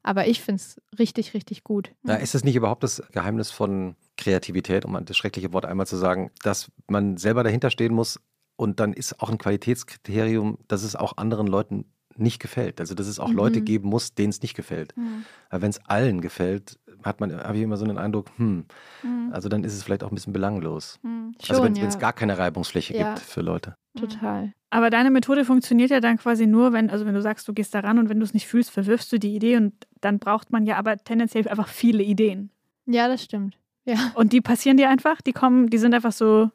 [0.01, 1.91] aber ich finde es richtig, richtig gut.
[2.01, 5.97] Na, ist das nicht überhaupt das Geheimnis von Kreativität, um das schreckliche Wort einmal zu
[5.97, 8.19] sagen, dass man selber dahinter stehen muss
[8.55, 11.85] und dann ist auch ein Qualitätskriterium, dass es auch anderen Leuten
[12.17, 12.79] nicht gefällt.
[12.79, 13.35] Also dass es auch Mhm.
[13.35, 14.95] Leute geben muss, denen es nicht gefällt.
[14.95, 15.25] Mhm.
[15.49, 18.65] Weil wenn es allen gefällt, hat man, habe ich immer so den Eindruck, hm,
[19.03, 19.29] Mhm.
[19.33, 20.97] also dann ist es vielleicht auch ein bisschen belanglos.
[21.03, 21.33] Mhm.
[21.49, 23.13] also wenn Schon, es ja, gar keine Reibungsfläche Ja.
[23.15, 23.75] gibt für Leute.
[23.99, 24.53] total.
[24.69, 27.73] Aber deine Methode funktioniert ja dann quasi nur, wenn, also wenn du sagst, du gehst
[27.75, 30.51] da ran und wenn du es nicht fühlst, verwirfst du die Idee und dann braucht
[30.51, 32.49] man ja aber tendenziell einfach viele Ideen.
[32.85, 33.57] Ja, das stimmt.
[33.85, 33.95] Ja.
[34.15, 36.49] Und die passieren dir einfach, die kommen, die sind einfach so.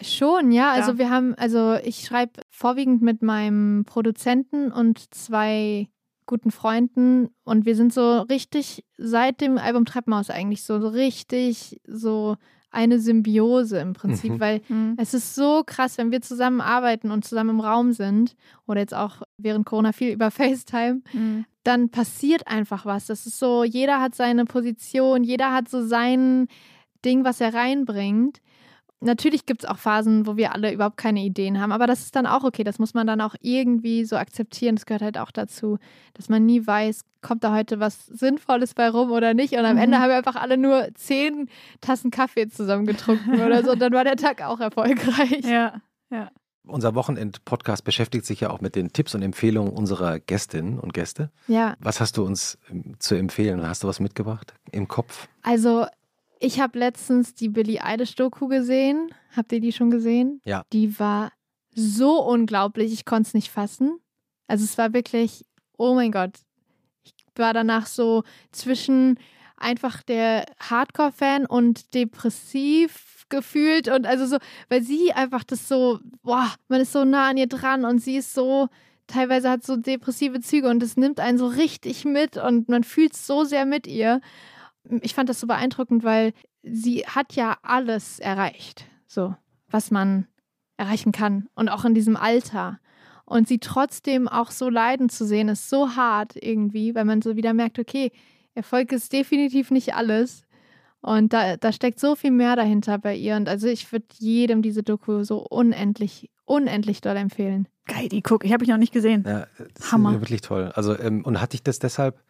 [0.00, 0.72] Schon, ja.
[0.72, 0.98] Also Ja.
[0.98, 5.88] wir haben, also ich schreibe vorwiegend mit meinem Produzenten und zwei
[6.26, 11.80] guten Freunden und wir sind so richtig seit dem Album Treppenhaus eigentlich so, so richtig
[11.86, 12.36] so
[12.70, 14.40] eine Symbiose im Prinzip, Mhm.
[14.40, 14.60] weil
[14.98, 18.34] es ist so krass, wenn wir zusammen arbeiten und zusammen im Raum sind
[18.66, 20.30] oder jetzt auch während Corona viel über
[20.66, 21.46] FaceTime, Mhm.
[21.62, 23.06] dann passiert einfach was.
[23.06, 26.48] Das ist so, jeder hat seine Position, jeder hat so sein
[27.04, 28.40] Ding, was er reinbringt.
[29.00, 32.16] Natürlich gibt es auch Phasen, wo wir alle überhaupt keine Ideen haben, aber das ist
[32.16, 32.64] dann auch okay.
[32.64, 34.76] Das muss man dann auch irgendwie so akzeptieren.
[34.76, 35.78] Das gehört halt auch dazu,
[36.14, 39.52] dass man nie weiß, kommt da heute was Sinnvolles bei rum oder nicht.
[39.54, 39.82] Und am mhm.
[39.82, 41.48] Ende haben wir einfach alle nur zehn
[41.80, 43.72] Tassen Kaffee zusammen getrunken oder so.
[43.72, 45.44] Und dann war der Tag auch erfolgreich.
[45.44, 45.80] Ja,
[46.10, 46.30] ja.
[46.68, 51.30] Unser Wochenend-Podcast beschäftigt sich ja auch mit den Tipps und Empfehlungen unserer Gästinnen und Gäste.
[51.46, 51.76] Ja.
[51.78, 53.66] Was hast du uns ähm, zu empfehlen?
[53.66, 55.28] Hast du was mitgebracht im Kopf?
[55.42, 55.86] Also
[56.38, 59.10] ich habe letztens die Billie Eilish-Doku gesehen.
[59.34, 60.40] Habt ihr die schon gesehen?
[60.44, 60.64] Ja.
[60.72, 61.32] Die war
[61.74, 63.98] so unglaublich, ich konnte es nicht fassen.
[64.46, 65.44] Also es war wirklich,
[65.76, 66.32] oh mein Gott.
[67.04, 68.22] Ich war danach so
[68.52, 69.18] zwischen
[69.56, 74.36] einfach der Hardcore-Fan und depressiv gefühlt und also so,
[74.68, 78.16] weil sie einfach das so, boah, man ist so nah an ihr dran und sie
[78.16, 78.68] ist so,
[79.06, 83.16] teilweise hat so depressive Züge und es nimmt einen so richtig mit und man fühlt
[83.16, 84.20] so sehr mit ihr
[85.02, 86.32] ich fand das so beeindruckend, weil
[86.62, 89.34] sie hat ja alles erreicht, so
[89.68, 90.26] was man
[90.76, 92.78] erreichen kann und auch in diesem Alter.
[93.24, 97.34] Und sie trotzdem auch so leiden zu sehen, ist so hart irgendwie, weil man so
[97.36, 98.12] wieder merkt, okay,
[98.54, 100.44] Erfolg ist definitiv nicht alles.
[101.00, 103.36] Und da, da steckt so viel mehr dahinter bei ihr.
[103.36, 107.68] Und also ich würde jedem diese Doku so unendlich, unendlich doll empfehlen.
[107.86, 109.24] Geil, die guck, ich habe ich noch nicht gesehen.
[109.26, 109.46] Ja,
[109.90, 110.12] Hammer.
[110.20, 110.72] wirklich toll.
[110.74, 112.22] Also, ähm, und hat dich das deshalb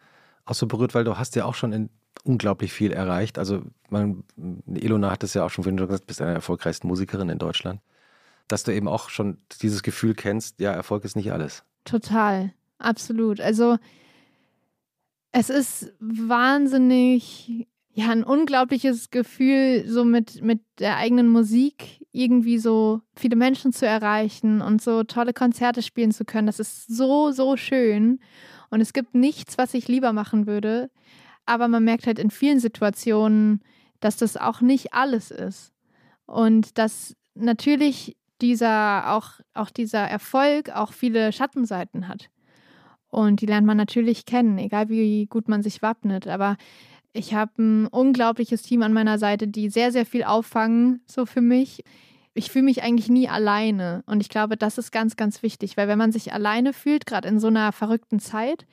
[0.45, 1.89] auch so berührt, weil du hast ja auch schon in
[2.27, 3.39] unglaublich viel erreicht.
[3.39, 4.23] Also man,
[4.67, 7.81] Ilona hat es ja auch schon vorhin gesagt, bist eine der erfolgreichsten Musikerin in Deutschland.
[8.47, 11.63] Dass du eben auch schon dieses Gefühl kennst, ja, Erfolg ist nicht alles.
[11.85, 13.41] Total, absolut.
[13.41, 13.77] Also
[15.31, 23.01] es ist wahnsinnig, ja, ein unglaubliches Gefühl, so mit, mit der eigenen Musik irgendwie so
[23.15, 26.47] viele Menschen zu erreichen und so tolle Konzerte spielen zu können.
[26.47, 28.19] Das ist so, so schön.
[28.69, 30.89] Und es gibt nichts, was ich lieber machen würde,
[31.47, 33.61] aber man merkt halt in vielen Situationen,
[33.99, 35.73] dass das auch nicht alles ist.
[36.25, 42.29] Und dass natürlich dieser, auch, auch dieser Erfolg auch viele Schattenseiten hat.
[43.09, 46.27] Und die lernt man natürlich kennen, egal wie gut man sich wappnet.
[46.27, 46.57] Aber
[47.13, 51.41] ich habe ein unglaubliches Team an meiner Seite, die sehr, sehr viel auffangen, so für
[51.41, 51.83] mich.
[52.33, 54.03] Ich fühle mich eigentlich nie alleine.
[54.05, 57.27] Und ich glaube, das ist ganz, ganz wichtig, weil wenn man sich alleine fühlt, gerade
[57.29, 58.67] in so einer verrückten Zeit,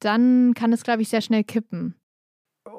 [0.00, 1.94] dann kann es, glaube ich, sehr schnell kippen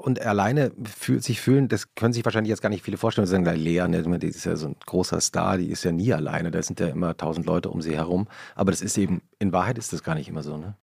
[0.02, 3.28] und alleine fühlt sich fühlen, das können sich wahrscheinlich jetzt gar nicht viele vorstellen.
[3.28, 6.14] Sie sagen, Lea, ne, die ist ja so ein großer Star, die ist ja nie
[6.14, 8.28] alleine, da sind ja immer tausend Leute um sie herum.
[8.56, 10.76] Aber das ist eben, in Wahrheit ist das gar nicht immer so, ne?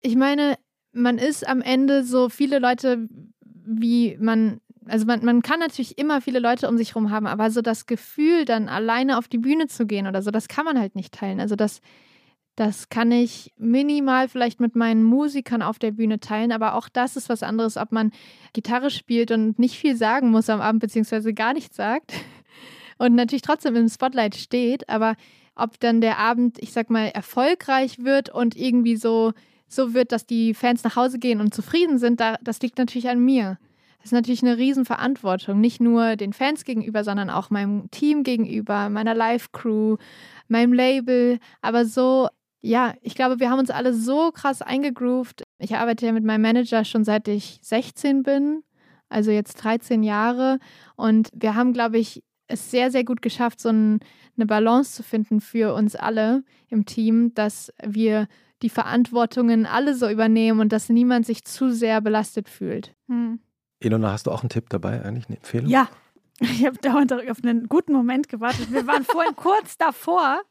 [0.00, 0.56] Ich meine,
[0.92, 3.08] man ist am Ende so viele Leute,
[3.40, 7.50] wie man, also man, man kann natürlich immer viele Leute um sich herum haben, aber
[7.50, 10.78] so das Gefühl, dann alleine auf die Bühne zu gehen oder so, das kann man
[10.78, 11.40] halt nicht teilen.
[11.40, 11.80] Also das
[12.56, 17.16] das kann ich minimal vielleicht mit meinen Musikern auf der Bühne teilen, aber auch das
[17.16, 18.12] ist was anderes, ob man
[18.52, 22.12] Gitarre spielt und nicht viel sagen muss am Abend, beziehungsweise gar nichts sagt
[22.98, 25.16] und natürlich trotzdem im Spotlight steht, aber
[25.54, 29.32] ob dann der Abend, ich sag mal, erfolgreich wird und irgendwie so,
[29.66, 33.08] so wird, dass die Fans nach Hause gehen und zufrieden sind, da, das liegt natürlich
[33.08, 33.58] an mir.
[33.98, 38.88] Das ist natürlich eine Riesenverantwortung, nicht nur den Fans gegenüber, sondern auch meinem Team gegenüber,
[38.88, 39.96] meiner Live-Crew,
[40.48, 42.28] meinem Label, aber so
[42.62, 45.42] ja, ich glaube, wir haben uns alle so krass eingegroovt.
[45.58, 48.62] Ich arbeite ja mit meinem Manager schon seit ich 16 bin,
[49.08, 50.58] also jetzt 13 Jahre.
[50.96, 54.00] Und wir haben, glaube ich, es sehr, sehr gut geschafft, so ein,
[54.36, 58.28] eine Balance zu finden für uns alle im Team, dass wir
[58.62, 62.94] die Verantwortungen alle so übernehmen und dass niemand sich zu sehr belastet fühlt.
[63.08, 63.40] Hm.
[63.80, 65.68] Ilona, hast du auch einen Tipp dabei, eigentlich eine Empfehlung?
[65.68, 65.88] Ja,
[66.38, 68.70] ich habe dauernd auf einen guten Moment gewartet.
[68.70, 70.42] Wir waren vorhin kurz davor,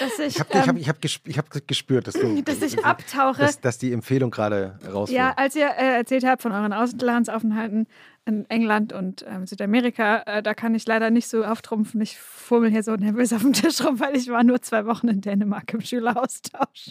[0.00, 0.36] dass ich.
[0.36, 2.42] Ich habe ähm, ich hab, ich hab, gespürt, dass du.
[2.42, 3.42] Dass ich abtauche.
[3.42, 5.10] Dass, dass die Empfehlung gerade rauskommt.
[5.10, 7.86] Ja, als ihr äh, erzählt habt von euren Auslandsaufenthalten
[8.28, 11.98] in England und ähm, Südamerika, äh, da kann ich leider nicht so auftrumpfen.
[12.02, 15.08] Ich fummel hier so nervös auf dem Tisch rum, weil ich war nur zwei Wochen
[15.08, 16.90] in Dänemark im Schüleraustausch.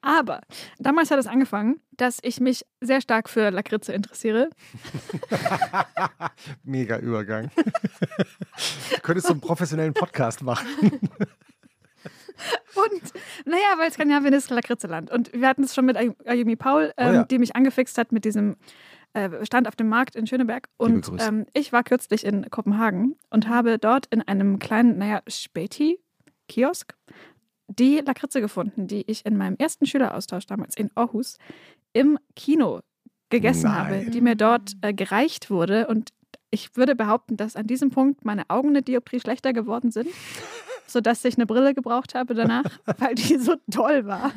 [0.00, 0.40] Aber
[0.78, 4.50] damals hat es angefangen, dass ich mich sehr stark für Lakritze interessiere.
[6.62, 7.50] Mega Übergang.
[7.56, 10.68] du könntest so einen professionellen Podcast machen.
[12.74, 13.12] Und
[13.44, 15.10] naja, weil Skandinavien ist Lakritzeland.
[15.10, 17.24] Und wir hatten es schon mit Ayumi Paul, ähm, oh ja.
[17.24, 18.56] die mich angefixt hat mit diesem
[19.14, 20.68] äh, Stand auf dem Markt in Schöneberg.
[20.76, 26.94] Und ähm, ich war kürzlich in Kopenhagen und habe dort in einem kleinen, naja, Späti-Kiosk
[27.68, 31.36] die Lakritze gefunden, die ich in meinem ersten Schüleraustausch damals in Aarhus
[31.92, 32.80] im Kino
[33.30, 33.74] gegessen Nein.
[33.74, 35.86] habe, die mir dort äh, gereicht wurde.
[35.86, 36.10] Und
[36.50, 40.08] ich würde behaupten, dass an diesem Punkt meine Augen eine Dioptrie schlechter geworden sind
[40.90, 42.64] sodass ich eine Brille gebraucht habe danach,
[42.98, 44.32] weil die so toll war.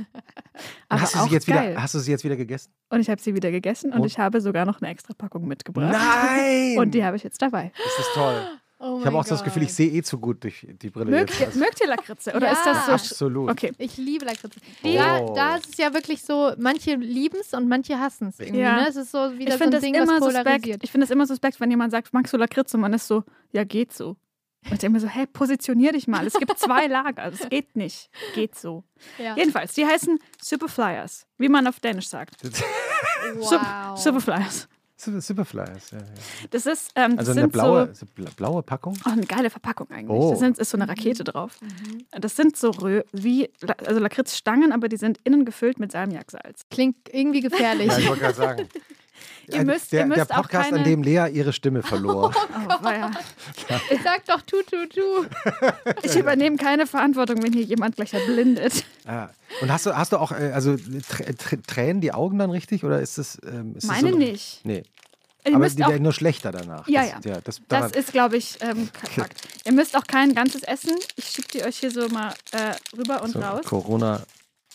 [0.89, 1.71] Aber hast, du sie jetzt geil.
[1.71, 2.71] wieder, hast du sie jetzt wieder gegessen?
[2.89, 5.47] Und ich habe sie wieder gegessen und, und, ich habe sogar noch eine extra Packung
[5.47, 5.91] mitgebracht.
[5.93, 6.77] Nein!
[6.77, 7.71] Und die habe ich jetzt dabei.
[7.77, 8.35] Das ist toll.
[8.83, 11.11] Oh Ich habe auch so das Gefühl, ich sehe eh zu gut durch die Brille
[11.11, 11.55] Mögt jetzt.
[11.55, 12.33] ihr, mögt ihr Lakritze?
[12.33, 12.53] Oder Ja.
[12.53, 12.91] ist das so?
[12.93, 13.51] Absolut.
[13.51, 13.71] Okay.
[13.77, 14.59] Ich liebe Lakritze.
[14.83, 14.87] Oh.
[14.95, 18.61] Da, da ist es ja wirklich so, manche lieben es und manche hassen es irgendwie.
[18.61, 18.77] Ja.
[18.77, 18.87] Ne?
[18.89, 20.45] Es ist so wieder Ich so finde ein das Ding, immer was suspekt.
[20.45, 20.83] polarisiert.
[20.83, 22.75] Ich finde es immer suspekt, wenn jemand sagt, magst du Lakritze?
[22.77, 24.17] Und man ist so, ja, geht so.
[24.65, 26.25] Und ich denke mir so, hey, positionier dich mal.
[26.27, 27.31] Es gibt zwei Lager.
[27.31, 28.09] Es geht nicht.
[28.35, 28.83] Geht so.
[29.17, 29.35] Ja.
[29.35, 32.35] Jedenfalls, die heißen Superflyers, wie man auf Dänisch sagt.
[33.35, 33.97] Wow.
[33.97, 34.67] Superflyers.
[34.97, 35.91] Super- Superflyers.
[35.91, 36.03] Ja, ja.
[36.51, 38.95] Das ist, ähm, das Also eine sind blaue, so, so bla- blaue Packung.
[39.03, 40.09] oh, eine geile Verpackung eigentlich.
[40.11, 40.29] Oh.
[40.29, 41.57] Da sind, ist so eine Rakete drauf.
[42.11, 43.49] Das sind so Rö wie,
[43.83, 46.65] also Lakritzstangen, aber die sind innen gefüllt mit Salmiaksalz.
[46.69, 47.87] Klingt irgendwie gefährlich.
[47.87, 48.69] Ja, ich wollte gerade sagen.
[49.47, 52.33] Ihr müsst- der, ihr müsst der auch Podcast, keine- an dem Lea ihre Stimme verlor.
[52.35, 53.11] Oh, weia.
[54.03, 55.25] Sag doch tu, tu, tu.
[56.03, 58.85] Ich übernehme keine Verantwortung, wenn hier jemand gleich erblindet.
[59.05, 59.29] Ah.
[59.61, 62.83] Und hast du, hast du auch, äh, also tr tr tränen die Augen dann richtig?
[62.83, 63.37] Oder ist das.
[63.45, 64.61] Ähm, ist das Meine so, nicht.
[64.63, 64.83] Nee.
[65.43, 66.87] Ihr Aber die auch, werden nur schlechter danach.
[66.87, 67.31] Ja, das, ja.
[67.31, 69.41] ja das, das daran- ist, glaube ich, ähm, Fakt.
[69.65, 70.91] Ihr müsst auch kein ganzes essen.
[71.15, 73.61] Ich schiebe die euch hier so mal äh, rüber und so raus.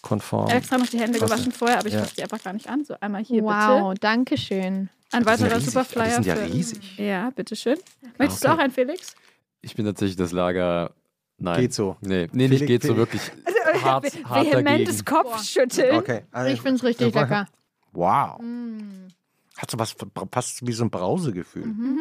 [0.03, 0.49] Corona-konform.
[0.51, 2.01] Extra noch die Hände Was gewaschen vorher, aber ich Ja.
[2.01, 2.85] fasse die einfach gar nicht an.
[2.85, 4.89] So einmal hier Wow, danke schön.
[4.89, 4.91] bitte.
[5.13, 5.69] Ein Die sind ja weiterer riesig.
[5.73, 6.07] Superflyer.
[6.07, 6.99] Die sind ja für, riesig.
[6.99, 7.79] Ja, bitteschön.
[8.19, 8.57] Möchtest du Okay.
[8.57, 9.15] auch einen, Felix?
[9.63, 10.93] Ich bin tatsächlich das Lager.
[11.39, 11.61] Nein.
[11.61, 11.97] Geht so.
[12.01, 13.33] Nee, nee Felix- nicht geht so Felix- wirklich.
[13.85, 15.29] Hart, hart Vehementes dagegen.
[15.29, 15.97] Kopfschütteln.
[15.97, 16.23] Okay.
[16.33, 17.47] also- Ich finde es richtig Ja, lecker.
[17.93, 18.41] Wow.
[18.41, 19.09] Mm.
[19.57, 19.95] Hat so was
[20.33, 21.67] fast wie so ein Brausegefühl.
[21.67, 22.01] Mhm.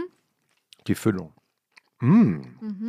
[0.87, 1.33] Die Füllung.
[1.99, 2.41] Mm.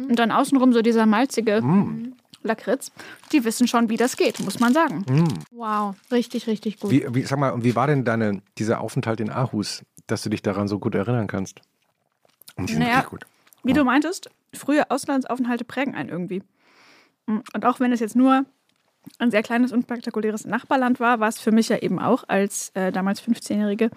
[0.09, 2.15] Und dann außenrum so dieser malzige Mm.
[2.47, 2.91] Lakritz.
[3.33, 5.05] Die wissen schon, wie das geht, muss man sagen.
[5.09, 5.45] Mm.
[5.51, 6.91] Wow, richtig, richtig gut.
[6.91, 10.31] Wie, wie, sag mal, und wie war denn deine, dieser Aufenthalt in Aarhus, dass du
[10.31, 11.61] dich daran so gut erinnern kannst?
[12.57, 13.27] Und die Naja, gut.
[13.63, 16.43] Wie du meintest, frühe Auslandsaufenthalte prägen einen irgendwie.
[17.27, 18.45] Und auch wenn es jetzt nur
[19.19, 22.93] ein sehr kleines, unspektakuläres Nachbarland war, war es für mich ja eben auch als äh,
[22.93, 23.91] damals 15-Jährige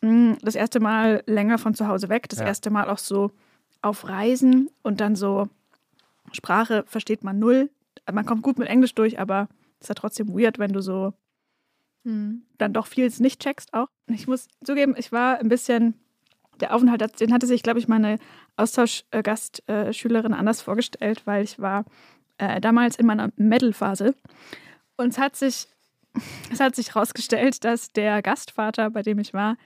[0.00, 2.46] mh, das erste Mal länger von zu Hause weg, das Ja.
[2.46, 3.30] erste Mal auch so
[3.82, 5.48] auf Reisen und dann so
[6.32, 7.70] Sprache versteht man null.
[8.10, 9.48] Man kommt gut mit Englisch durch, aber
[9.80, 11.12] es ist ja trotzdem weird, wenn du so
[12.04, 12.42] Hm.
[12.56, 13.88] dann doch vieles nicht checkst auch.
[14.06, 15.94] Ich muss zugeben, ich war ein bisschen,
[16.60, 18.18] der Aufenthalt, den hatte sich, glaube ich, meine
[18.56, 21.84] Austauschgastschülerin anders vorgestellt, weil ich war
[22.38, 24.14] äh, damals in meiner Medal-Phase
[24.96, 25.66] und es hat sich,
[26.52, 29.56] es hat sich herausgestellt, dass der Gastvater, bei dem ich war,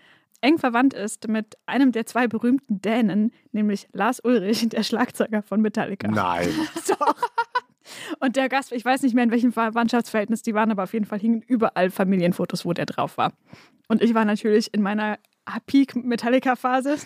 [0.42, 5.60] eng verwandt ist mit einem der zwei berühmten Dänen, nämlich Lars Ulrich, der Schlagzeuger von
[5.60, 6.08] Metallica.
[6.08, 6.48] Nein.
[6.88, 7.16] Doch.
[8.20, 11.06] Und der Gast, ich weiß nicht mehr, in welchem Verwandtschaftsverhältnis die waren, aber auf jeden
[11.06, 13.32] Fall hingen überall Familienfotos, wo der drauf war.
[13.88, 15.18] Und ich war natürlich in meiner
[15.66, 16.98] Peak-Metallica-Phase,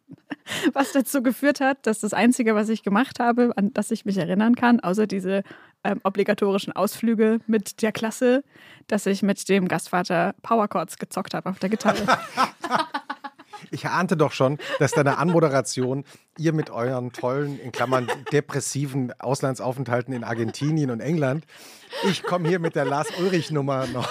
[0.72, 4.16] was dazu geführt hat, dass das Einzige, was ich gemacht habe, an das ich mich
[4.16, 5.42] erinnern kann, außer diese
[5.84, 8.44] ähm, obligatorischen Ausflüge mit der Klasse,
[8.86, 12.06] dass ich mit dem Gastvater Powerchords gezockt habe auf der Gitarre.
[13.70, 16.04] Ich ahnte doch schon, dass deine Anmoderation
[16.36, 21.46] ihr mit euren tollen, in Klammern depressiven Auslandsaufenthalten in Argentinien und England,
[22.04, 24.08] ich komme hier mit der Lars-Ulrich-Nummer noch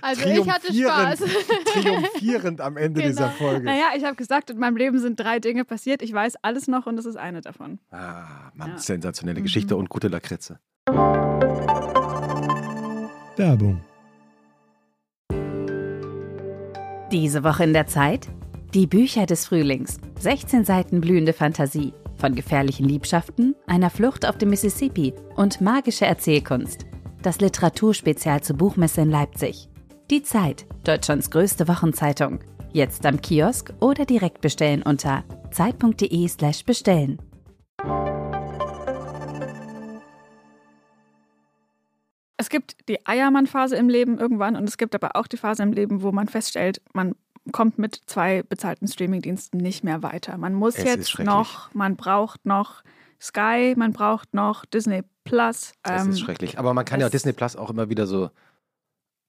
[0.00, 1.18] Also ich hatte Spaß.
[1.72, 3.12] triumphierend am Ende Genau.
[3.12, 3.64] dieser Folge.
[3.64, 6.02] naja, ich habe gesagt, in meinem Leben sind drei Dinge passiert.
[6.02, 7.78] Ich weiß alles noch und das ist eine davon.
[7.90, 8.78] Ah, Mann, Ja.
[8.78, 10.58] sensationelle Geschichte und gute Lakritze.
[13.36, 13.80] Werbung.
[17.12, 18.28] Diese Woche in der Zeit?
[18.74, 19.98] Die Bücher des Frühlings.
[20.20, 21.94] 16 Seiten blühende Fantasie.
[22.16, 26.84] Von gefährlichen Liebschaften, einer Flucht auf dem Mississippi und magische Erzählkunst.
[27.22, 29.68] Das Literaturspezial zur Buchmesse in Leipzig.
[30.10, 32.40] Die Zeit, Deutschlands größte Wochenzeitung.
[32.72, 37.20] Jetzt am Kiosk oder direkt bestellen unter zeit.de/slash bestellen.
[42.38, 45.74] Es gibt die Eiermann-Phase im Leben irgendwann und es gibt aber auch die Phase im
[45.74, 47.14] Leben, wo man feststellt, man
[47.52, 50.38] kommt mit zwei bezahlten Streamingdiensten nicht mehr weiter.
[50.38, 52.82] Man muss Es jetzt noch, man braucht noch
[53.20, 56.58] Sky, man braucht noch Disney Plus Das ähm, ist schrecklich.
[56.58, 58.30] Aber man kann ja Disney Plus auch immer wieder so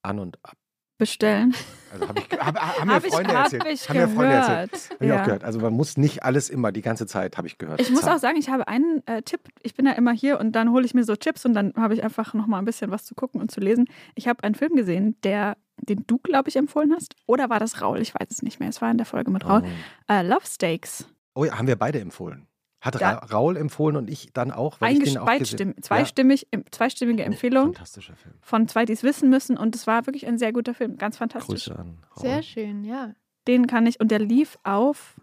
[0.03, 0.55] an und ab.
[0.99, 1.55] Bestellen.
[1.91, 3.65] Also hab ich, hab, haben mir Hab ich- Freunde hab erzählt.
[3.67, 4.71] ich haben mir Freunde erzählt.
[4.71, 4.89] gehört.
[4.91, 5.19] Hab ich Ja.
[5.21, 5.43] auch gehört.
[5.43, 7.81] Also man muss nicht alles immer die ganze Zeit, habe ich gehört.
[7.81, 9.39] Ich muss auch sagen, ich habe einen äh, Tipp.
[9.63, 11.95] Ich bin ja immer hier und dann hole ich mir so Chips und dann habe
[11.95, 13.85] ich einfach noch mal ein bisschen was zu gucken und zu lesen.
[14.13, 17.15] Ich habe einen Film gesehen, der den du, glaube ich, empfohlen hast.
[17.25, 18.01] Oder war das Raul?
[18.01, 18.67] Ich weiß es nicht mehr.
[18.67, 19.63] Es war in der Folge mit Raul.
[19.65, 20.11] Oh.
[20.13, 21.07] Äh, Love Steaks.
[21.35, 22.47] oh ja, haben wir beide empfohlen.
[22.81, 26.47] Hat Da- Ra Raul empfohlen und ich dann auch, weil ich den auch gesehen zweistimmig,
[26.51, 28.35] im- zweistimmige Empfehlung Fantastischer Film.
[28.41, 29.57] von zwei, die es wissen müssen.
[29.57, 30.97] Und es war wirklich ein sehr guter Film.
[30.97, 31.65] Ganz fantastisch.
[31.65, 32.21] Grüße an Raul.
[32.21, 33.13] Sehr schön, ja.
[33.47, 33.99] Den kann ich.
[33.99, 35.15] Und der lief auf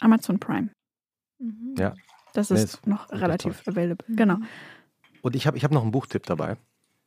[0.00, 0.70] Amazon Prime.
[1.38, 1.74] Mhm.
[1.78, 1.94] Ja.
[2.34, 3.74] Das Nee, ist ist noch relativ toll.
[3.74, 4.06] available.
[4.16, 4.38] Genau.
[5.20, 6.56] Und ich habe ich hab noch einen Buchtipp dabei.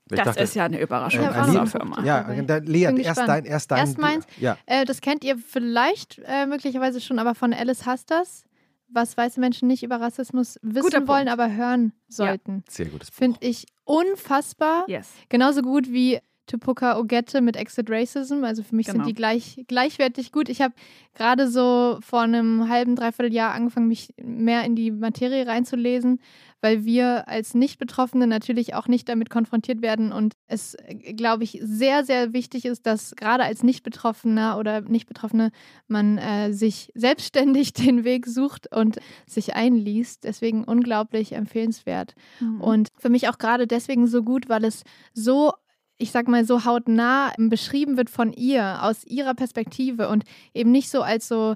[0.10, 2.04] Ich Das dachte, ist ja eine Überraschung äh, für unsere Firma.
[2.04, 3.80] Ja, Lea, Bin erst dein, erst dein.
[3.80, 4.26] Erst meins.
[4.40, 8.46] Ja, Äh, das kennt ihr vielleicht äh, möglicherweise schon, aber von Alice Hastas.
[8.88, 12.64] Was weiße Menschen nicht über Rassismus wissen wollen, aber hören sollten.
[12.68, 12.72] Ja.
[12.74, 13.18] Sehr gutes Buch.
[13.18, 14.86] Finde ich unfassbar.
[14.88, 15.10] Yes.
[15.30, 18.44] Genauso gut wie Tupuka Ogette mit Exit Racism.
[18.44, 19.00] Also für mich genau.
[19.00, 20.50] sind die gleich, gleichwertig gut.
[20.50, 20.74] Ich habe
[21.14, 26.20] gerade so vor einem halben, dreiviertel Jahr angefangen, mich mehr in die Materie reinzulesen,
[26.62, 30.76] weil wir als Nicht-Betroffene natürlich auch nicht damit konfrontiert werden und es,
[31.16, 35.52] glaube ich, sehr, sehr wichtig ist, dass gerade als Nicht-Betroffener oder Nicht-Betroffene
[35.88, 40.24] man äh, sich selbstständig den Weg sucht und sich einliest.
[40.24, 42.16] Deswegen unglaublich empfehlenswert.
[42.40, 42.62] Mhm.
[42.62, 44.84] Und für mich auch gerade deswegen so gut, weil es
[45.14, 45.54] so
[45.98, 50.24] ich sag mal, so hautnah beschrieben wird von ihr, aus ihrer Perspektive und
[50.54, 51.56] eben nicht so als so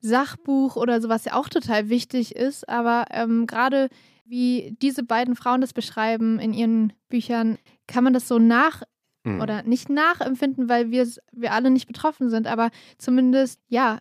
[0.00, 3.88] Sachbuch oder so, was ja auch total wichtig ist, aber ähm, gerade
[4.24, 8.82] wie diese beiden Frauen das beschreiben in ihren Büchern, kann man das so nach
[9.24, 9.40] mhm.
[9.40, 13.98] oder nicht nachempfinden, weil wir, wir alle nicht betroffen sind, aber zumindest, ja,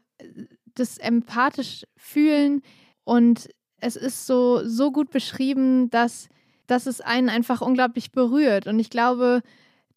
[0.76, 2.62] das empathisch fühlen
[3.04, 3.50] und
[3.82, 6.30] es ist so, so gut beschrieben, dass,
[6.68, 8.68] dass es einen einfach unglaublich berührt.
[8.68, 9.42] Und ich glaube,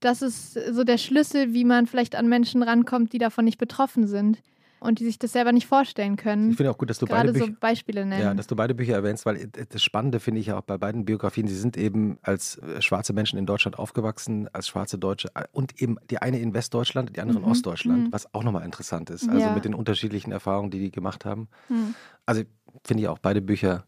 [0.05, 4.07] das ist so der Schlüssel, wie man vielleicht an Menschen rankommt, die davon nicht betroffen
[4.07, 4.43] sind
[4.83, 6.51] und die sich das selber nicht vorstellen können.
[6.51, 8.25] Ich finde auch gut, dass du Gerade beide Bücher, so Beispiele nennst.
[8.25, 11.47] Ja, dass du beide Bücher erwähnst, weil das Spannende finde ich auch bei beiden Biografien,
[11.47, 15.81] sie sind eben als äh, schwarze Menschen in Deutschland aufgewachsen, als schwarze Deutsche äh, und
[15.81, 17.51] eben die eine in Westdeutschland, die andere in mhm.
[17.51, 18.13] Ostdeutschland, mhm.
[18.13, 19.29] was auch nochmal interessant ist.
[19.29, 19.55] Also ja.
[19.55, 21.49] mit den unterschiedlichen Erfahrungen, die die gemacht haben.
[21.69, 21.95] Mhm.
[22.27, 22.43] Also
[22.85, 23.87] finde ich auch beide Bücher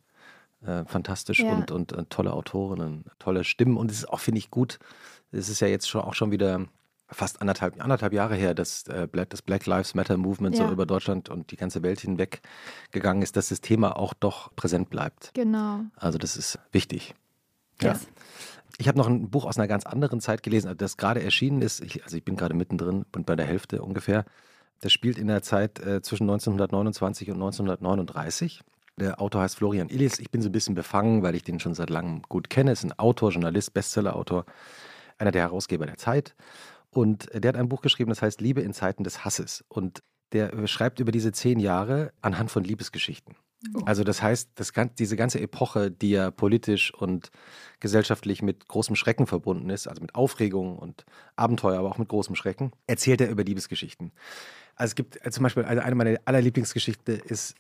[0.64, 1.52] äh, fantastisch ja.
[1.52, 4.78] und, und, und, tolle Autorinnen, tolle Stimmen und es ist auch, finde ich, gut,
[5.34, 6.66] es ist ja jetzt schon auch schon wieder
[7.08, 10.66] fast anderthalb, anderthalb Jahre her, dass äh, das Black Lives Matter Movement ja.
[10.66, 12.40] so über Deutschland und die ganze Welt hinweg
[12.90, 15.32] gegangen ist, dass das Thema auch doch präsent bleibt.
[15.34, 15.80] Genau.
[15.96, 17.14] Also das ist wichtig.
[17.80, 17.92] Ja.
[17.92, 18.08] Yes.
[18.78, 21.80] Ich habe noch ein Buch aus einer ganz anderen Zeit gelesen, das gerade erschienen ist.
[21.80, 24.24] Ich, also ich bin gerade mittendrin und bei der Hälfte ungefähr.
[24.80, 28.62] Das spielt in der Zeit äh, zwischen 1929 und 1939.
[28.96, 30.18] Der Autor heißt Florian Illis.
[30.18, 32.72] Ich bin so ein bisschen befangen, weil ich den schon seit langem gut kenne.
[32.72, 34.44] Ist ein Autor, Journalist, Bestsellerautor
[35.18, 36.34] einer der Herausgeber der Zeit.
[36.90, 39.64] Und der hat ein Buch geschrieben, das heißt Liebe in Zeiten des Hasses.
[39.68, 40.02] Und
[40.32, 43.36] der schreibt über diese zehn Jahre anhand von Liebesgeschichten.
[43.74, 43.80] Oh.
[43.86, 47.30] Also das heißt, das, diese ganze Epoche, die ja politisch und
[47.80, 51.04] gesellschaftlich mit großem Schrecken verbunden ist, also mit Aufregung und
[51.36, 54.12] Abenteuer, aber auch mit großem Schrecken, erzählt er über Liebesgeschichten.
[54.76, 57.54] Also es gibt äh, zum Beispiel, also eine meiner aller Lieblingsgeschichten ist,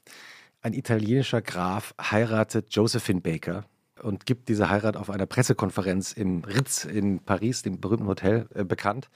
[0.60, 3.64] ein italienischer Graf heiratet Josephine Baker
[4.04, 8.64] und gibt diese Heirat auf einer Pressekonferenz im Ritz in Paris, dem berühmten Hotel, äh,
[8.64, 9.08] bekannt.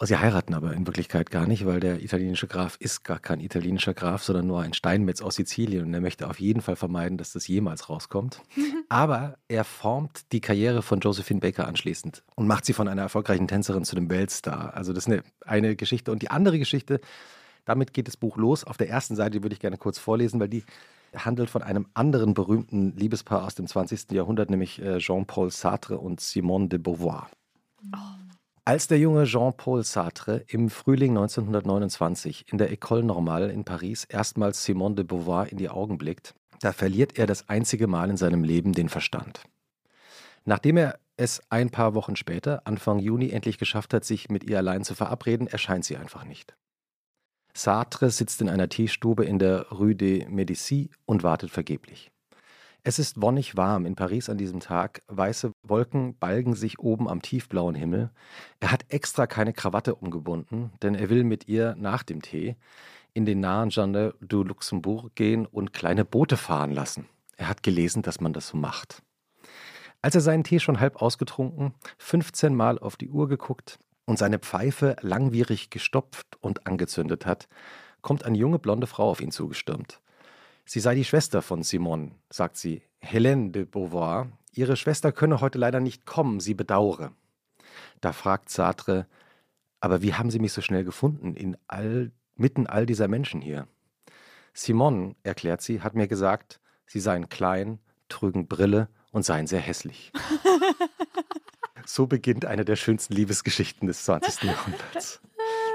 [0.00, 3.94] Sie heiraten aber in Wirklichkeit gar nicht, weil der italienische Graf ist gar kein italienischer
[3.94, 7.32] Graf, sondern nur ein Steinmetz aus Sizilien und er möchte auf jeden Fall vermeiden, dass
[7.32, 8.40] das jemals rauskommt.
[8.88, 13.48] aber er formt die Karriere von Josephine Baker anschließend und macht sie von einer erfolgreichen
[13.48, 14.74] Tänzerin zu dem Weltstar.
[14.74, 16.12] Also das ist eine, eine Geschichte.
[16.12, 17.00] Und die andere Geschichte,
[17.64, 18.62] damit geht das Buch los.
[18.62, 20.62] Auf der ersten Seite würde ich gerne kurz vorlesen, weil die
[21.14, 24.12] handelt von einem anderen berühmten Liebespaar aus dem 20.
[24.12, 27.28] Jahrhundert, nämlich äh, Jean-Paul Sartre und Simone de Beauvoir.
[27.94, 27.98] Oh.
[28.64, 34.62] Als der junge Jean-Paul Sartre im Frühling 1929 in der École Normale in Paris erstmals
[34.62, 38.44] Simone de Beauvoir in die Augen blickt, da verliert er das einzige Mal in seinem
[38.44, 39.42] Leben den Verstand.
[40.44, 44.58] Nachdem er es ein paar Wochen später, Anfang Juni, endlich geschafft hat, sich mit ihr
[44.58, 46.54] allein zu verabreden, erscheint sie einfach nicht.
[47.58, 52.12] Sartre sitzt in einer Teestube in der Rue des Médicis und wartet vergeblich.
[52.84, 55.02] Es ist wonnig warm in Paris an diesem Tag.
[55.08, 58.10] Weiße Wolken balgen sich oben am tiefblauen Himmel.
[58.60, 62.54] Er hat extra keine Krawatte umgebunden, denn er will mit ihr nach dem Tee
[63.12, 67.08] in den nahen Jardin du Luxembourg gehen und kleine Boote fahren lassen.
[67.36, 69.02] Er hat gelesen, dass man das so macht.
[70.00, 74.38] Als er seinen Tee schon halb ausgetrunken, 15 Mal auf die Uhr geguckt, und seine
[74.38, 77.46] Pfeife langwierig gestopft und angezündet hat,
[78.00, 80.00] kommt eine junge blonde Frau auf ihn zugestürmt.
[80.64, 84.28] Sie sei die Schwester von Simone, sagt sie, Hélène de Beauvoir.
[84.54, 87.12] Ihre Schwester könne heute leider nicht kommen, sie bedauere.
[88.00, 89.06] Da fragt Sartre,
[89.78, 93.68] aber wie haben Sie mich so schnell gefunden, in all, mitten all dieser Menschen hier?
[94.54, 97.78] Simone, erklärt sie, hat mir gesagt, Sie seien klein,
[98.08, 100.12] trügen Brille und seien sehr hässlich.
[101.88, 104.42] So beginnt eine der schönsten Liebesgeschichten des 20.
[104.42, 105.20] Jahrhunderts.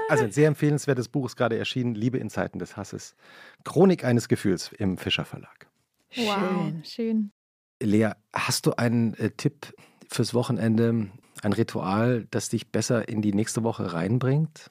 [0.06, 3.16] Also ein sehr empfehlenswertes Buch ist gerade erschienen, Liebe in Zeiten des Hasses.
[3.64, 5.66] Chronik eines Gefühls im Fischer Verlag.
[6.14, 7.32] Wow, schön.
[7.82, 9.72] Lea, hast du einen äh, Tipp
[10.10, 11.08] fürs Wochenende,
[11.42, 14.70] ein Ritual, das dich besser in die nächste Woche reinbringt?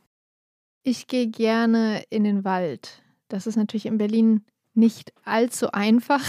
[0.84, 3.02] Ich gehe gerne in den Wald.
[3.28, 6.22] Das ist natürlich in Berlin nicht allzu einfach.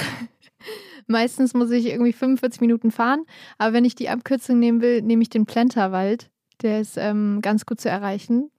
[1.07, 3.25] Meistens muss ich irgendwie 45 Minuten fahren.
[3.59, 6.31] Aber wenn ich die Abkürzung nehmen will, nehme ich den Plenterwald.
[6.62, 8.51] Der ist ähm, ganz gut zu erreichen.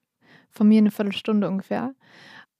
[0.52, 1.94] Von mir eine Viertelstunde ungefähr.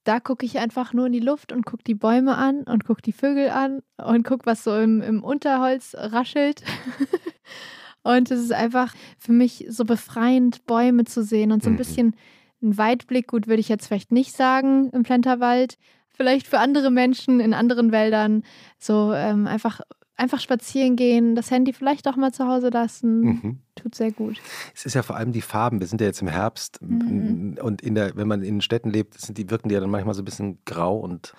[0.04, 3.02] da gucke ich einfach nur in die Luft und gucke die Bäume an und gucke
[3.02, 6.62] die Vögel an und gucke, was so im, im Unterholz raschelt.
[8.04, 11.78] und es ist einfach für mich so befreiend, Bäume zu sehen und so ein Mhm.
[11.78, 12.16] bisschen
[12.62, 13.28] ein Weitblick.
[13.28, 15.78] Gut, würde ich jetzt vielleicht nicht sagen im Plenterwald.
[16.16, 18.44] Vielleicht für andere Menschen in anderen Wäldern.
[18.80, 19.82] So ähm, einfach,
[20.16, 23.20] einfach spazieren gehen, das Handy vielleicht auch mal zu Hause lassen.
[23.22, 23.60] Mhm.
[23.76, 24.38] Tut sehr gut.
[24.74, 25.80] Es ist ja vor allem die Farben.
[25.80, 27.58] Wir sind ja jetzt im Herbst Mhm.
[27.62, 30.14] und in der, wenn man in Städten lebt, sind die, wirken die ja dann manchmal
[30.16, 31.34] so ein bisschen grau und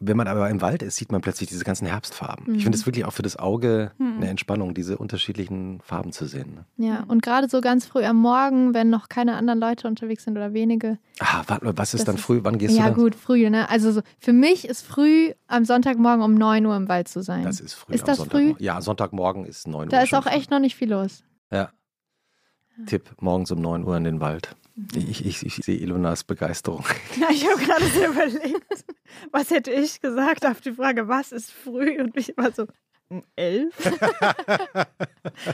[0.00, 2.46] wenn man aber im Wald ist, sieht man plötzlich diese ganzen Herbstfarben.
[2.46, 2.60] Ich Mhm.
[2.60, 4.16] finde es wirklich auch für das Auge Mhm.
[4.18, 6.54] eine Entspannung, diese unterschiedlichen Farben zu sehen.
[6.54, 6.64] ne?
[6.86, 10.36] Ja, und gerade so ganz früh am Morgen, wenn noch keine anderen Leute unterwegs sind
[10.36, 10.98] oder wenige.
[11.20, 12.40] Ah, warte, was ist dann früh?
[12.42, 12.98] Wann gehst ja, du dann?
[12.98, 13.68] gut, früh, ne?
[13.70, 17.44] Also so, für mich ist früh am Sonntagmorgen um 9 Uhr im Wald zu sein.
[17.44, 17.94] Das ist früh.
[17.94, 18.54] Ist am das früh?
[18.58, 19.90] Ja, Sonntagmorgen ist 9 Uhr.
[19.90, 21.22] da ist auch echt noch nicht viel los.
[21.50, 21.70] Ja.
[22.86, 24.56] Tipp, morgens um 9 Uhr in den Wald.
[24.94, 26.84] Ich, ich, ich sehe Ilonas Begeisterung.
[27.20, 28.84] Ja, ich habe gerade so überlegt,
[29.30, 32.00] was hätte ich gesagt auf die Frage, was ist früh?
[32.00, 32.66] Und ich war so,
[33.08, 33.74] um elf?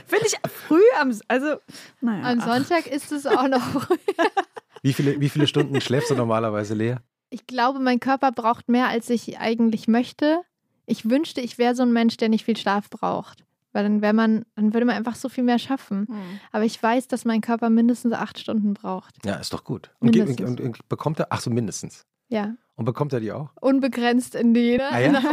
[0.07, 1.57] Finde ich früh am, also,
[2.01, 2.23] naja.
[2.23, 2.45] Am ach.
[2.45, 3.97] Sonntag ist es auch noch früh.
[4.81, 6.95] Wie viele, wie viele Stunden schläfst du normalerweise, Lea?
[7.31, 10.39] Ich glaube, mein Körper braucht mehr, als ich eigentlich möchte.
[10.85, 13.43] Ich wünschte, ich wäre so ein Mensch, der nicht viel Schlaf braucht.
[13.79, 16.07] Weil dann wäre man, dann würde man einfach so viel mehr schaffen.
[16.09, 16.15] Hm.
[16.51, 19.15] Aber ich weiß, dass mein Körper mindestens acht Stunden braucht.
[19.25, 19.91] Ja, ist doch gut.
[19.99, 20.49] Und, ge- Mindestens.
[20.49, 22.05] und, und bekommt er, ach so, mindestens.
[22.27, 22.55] Ja.
[22.75, 23.49] Und bekommt er die auch?
[23.61, 24.83] Unbegrenzt in die ne?
[24.91, 25.13] Ah, ja?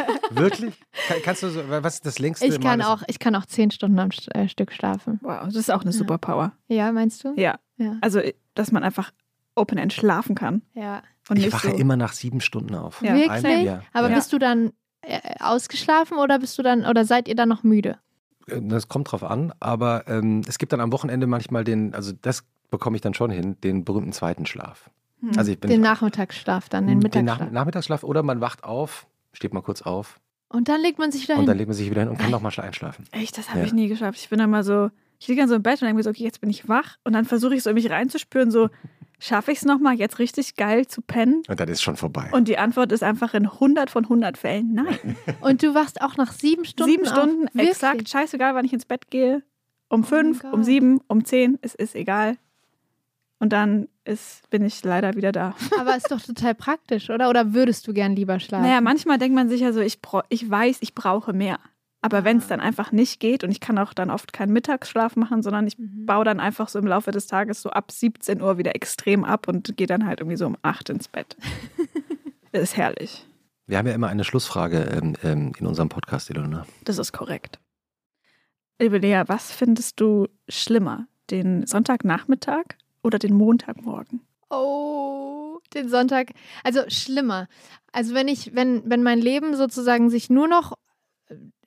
[0.30, 0.74] Wirklich?
[1.08, 3.46] Kann, kannst du so, was ist das längste Ich kann Mal, auch, ich kann auch
[3.46, 5.18] zehn Stunden am St- äh, Stück schlafen.
[5.22, 5.96] Wow, das ist auch eine Ja.
[5.98, 6.52] Superpower.
[6.68, 7.34] Ja, meinst du?
[7.36, 7.96] Ja, Ja.
[8.00, 8.20] also,
[8.54, 9.12] dass man einfach
[9.54, 10.62] Open End schlafen kann.
[10.74, 11.02] ja.
[11.28, 11.76] Und Ich wache so.
[11.76, 13.02] immer nach sieben Stunden auf.
[13.02, 13.14] Ja.
[13.14, 13.44] Wirklich?
[13.44, 13.82] Ein- ja.
[13.92, 14.16] Aber ja.
[14.16, 14.70] bist du dann äh,
[15.40, 17.98] ausgeschlafen oder bist du dann oder seid ihr dann noch müde?
[18.46, 22.12] Äh, Das kommt drauf an, aber ähm, es gibt dann am Wochenende manchmal den, also
[22.20, 24.90] das bekomme ich dann schon hin, den berühmten zweiten Schlaf.
[25.20, 25.32] Hm.
[25.36, 27.38] Also ich bin Den Nachmittagsschlaf dann, den den Mittagsschlaf.
[27.40, 31.22] Nach Nachmittagsschlaf oder man wacht auf, steht mal kurz auf und dann legt man sich
[31.24, 31.58] wieder und dann hin.
[31.58, 33.04] legt man sich wieder hin und kann nochmal einschlafen.
[33.12, 33.64] Echt, das habe Ja.
[33.66, 34.18] ich nie geschafft.
[34.20, 36.10] Ich bin dann mal so, ich liege dann so im Bett und denke mir so,
[36.10, 36.96] okay, jetzt bin ich wach.
[37.04, 38.68] Und dann versuche ich so in mich reinzuspüren, so,
[39.20, 41.42] schaffe ich es nochmal, jetzt richtig geil zu pennen?
[41.48, 42.28] Und dann ist schon vorbei.
[42.32, 45.16] Und die Antwort ist einfach in 100 von 100 Fällen nein.
[45.40, 47.54] Und du wachst auch nach sieben Stunden Sieben Stunden, auf.
[47.54, 47.70] Wirklich?
[47.70, 49.42] exakt, scheißegal, wann ich ins Bett gehe.
[49.88, 52.36] Um Oh fünf, um sieben, um zehn, es ist egal.
[53.40, 55.54] Und dann ist, bin ich leider wieder da.
[55.80, 57.28] Aber ist doch total praktisch, oder?
[57.30, 58.64] Oder würdest du gern lieber schlafen?
[58.66, 59.98] Naja, manchmal denkt man sich ja so, ich,
[60.28, 61.58] ich weiß, ich brauche mehr.
[62.02, 65.16] Aber wenn es dann einfach nicht geht und ich kann auch dann oft keinen Mittagsschlaf
[65.16, 66.06] machen, sondern ich Mhm.
[66.06, 69.48] baue dann einfach so im Laufe des Tages so ab 17 Uhr wieder extrem ab
[69.48, 71.36] und gehe dann halt irgendwie so um 8 ins Bett.
[72.52, 73.26] das ist herrlich.
[73.66, 76.66] Wir haben ja immer eine Schlussfrage ähm, ähm, in unserem Podcast, Ilona.
[76.84, 77.60] Das ist korrekt.
[78.80, 81.06] Liebe Lea, was findest du schlimmer?
[81.30, 82.64] Den Sonntagnachmittag
[83.02, 84.20] oder den Montagmorgen?
[84.48, 86.30] Oh, den Sonntag.
[86.64, 87.46] Also schlimmer.
[87.92, 90.72] Also wenn ich, wenn, wenn mein Leben sozusagen sich nur noch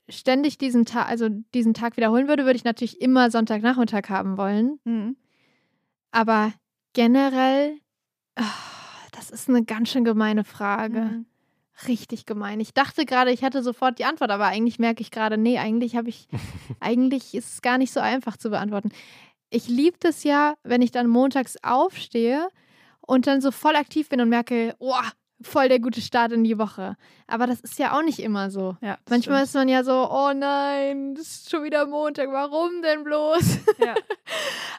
[0.10, 4.80] ständig diesen Tag, also diesen Tag wiederholen würde, würde ich natürlich immer Sonntagnachmittag haben wollen.
[4.84, 5.16] Mhm.
[6.12, 6.54] Aber
[6.93, 7.78] generell,
[8.36, 8.43] ah,
[9.12, 11.01] das ist eine ganz schön gemeine Frage.
[11.01, 11.26] Mhm.
[11.88, 12.60] Richtig gemein.
[12.60, 15.95] Ich dachte gerade, ich hätte sofort die Antwort, aber eigentlich merke ich gerade, nee, eigentlich
[15.95, 16.28] habe ich,
[16.80, 18.91] eigentlich ist es gar nicht so einfach zu beantworten.
[19.49, 22.47] Ich liebe das ja, wenn ich dann montags aufstehe
[23.01, 24.93] und dann so voll aktiv bin und merke, oh,
[25.48, 26.96] voll der gute Start in die Woche.
[27.28, 28.76] Aber das ist ja auch nicht immer so.
[28.82, 29.48] Ja, Manchmal stimmt.
[29.48, 33.60] ist man ja so, oh nein, das ist schon wieder Montag, warum denn bloß?
[33.80, 33.96] Ja.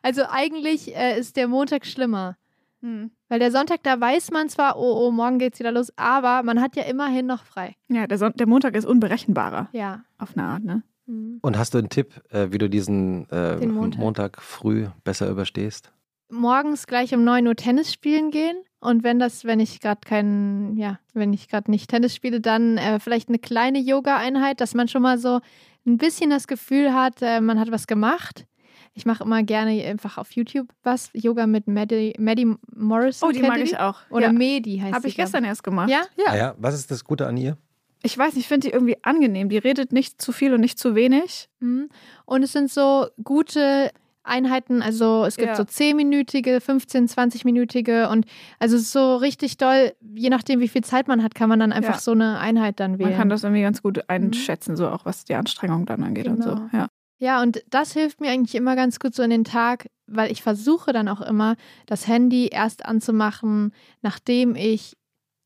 [0.03, 2.37] Also eigentlich äh, ist der Montag schlimmer.
[2.83, 3.11] Mhm.
[3.31, 6.61] Weil der Sonntag, da weiß man zwar, oh, oh, morgen geht's wieder los, aber man
[6.61, 7.75] hat ja immerhin noch frei.
[7.89, 10.05] ja der, Son der Montag ist unberechenbarer Ja.
[10.19, 10.83] auf eine Art, ne?
[11.07, 11.39] Mhm.
[11.41, 13.99] Und hast du einen Tipp, äh, wie du diesen äh, Montag.
[13.99, 15.91] Montag früh besser überstehst?
[16.31, 18.57] Morgens gleich um 9 Uhr Tennis spielen gehen.
[18.85, 22.77] Und wenn das, wenn ich gerade keinen, ja, wenn ich gerade nicht Tennis spiele, dann
[22.77, 25.41] äh, vielleicht eine kleine Yoga-Einheit, dass man schon mal so
[25.87, 28.45] ein bisschen das Gefühl hat, äh, man hat was gemacht.
[28.93, 31.09] Ich mache immer gerne einfach auf YouTube was.
[31.15, 33.31] Yoga mit Maddie, Maddie Morrison.
[33.31, 34.01] Oh, die mag ich auch.
[34.11, 34.33] Oder ja.
[34.33, 35.89] Medi heißt Habe ich sie, glaub gestern erst gemacht.
[35.89, 36.03] Ja?
[36.27, 37.57] Ah ja, was ist das Gute an ihr?
[38.03, 39.49] Ich weiß nicht, ich finde die irgendwie angenehm.
[39.49, 41.49] Die redet nicht zu viel und nicht zu wenig.
[41.61, 41.89] Mhm.
[42.27, 43.91] Und es sind so gute
[44.25, 45.55] Einheiten, also es gibt Ja.
[45.57, 48.27] so 10-minütige, 15, 20-minütige und
[48.59, 51.95] also so richtig doll, je nachdem wie viel Zeit man hat, kann man dann einfach
[51.95, 52.01] Ja.
[52.01, 53.11] so eine Einheit dann wählen.
[53.11, 56.43] Man kann das irgendwie ganz gut einschätzen, so auch was die Anstrengung dann angeht und
[56.43, 56.51] so.
[56.55, 56.69] Genau.
[56.73, 56.89] Ja.
[57.19, 60.43] Ja, und das hilft mir eigentlich immer ganz gut so in den Tag, weil ich
[60.43, 61.55] versuche dann auch immer,
[61.87, 63.73] das Handy erst anzumachen,
[64.03, 64.97] nachdem ich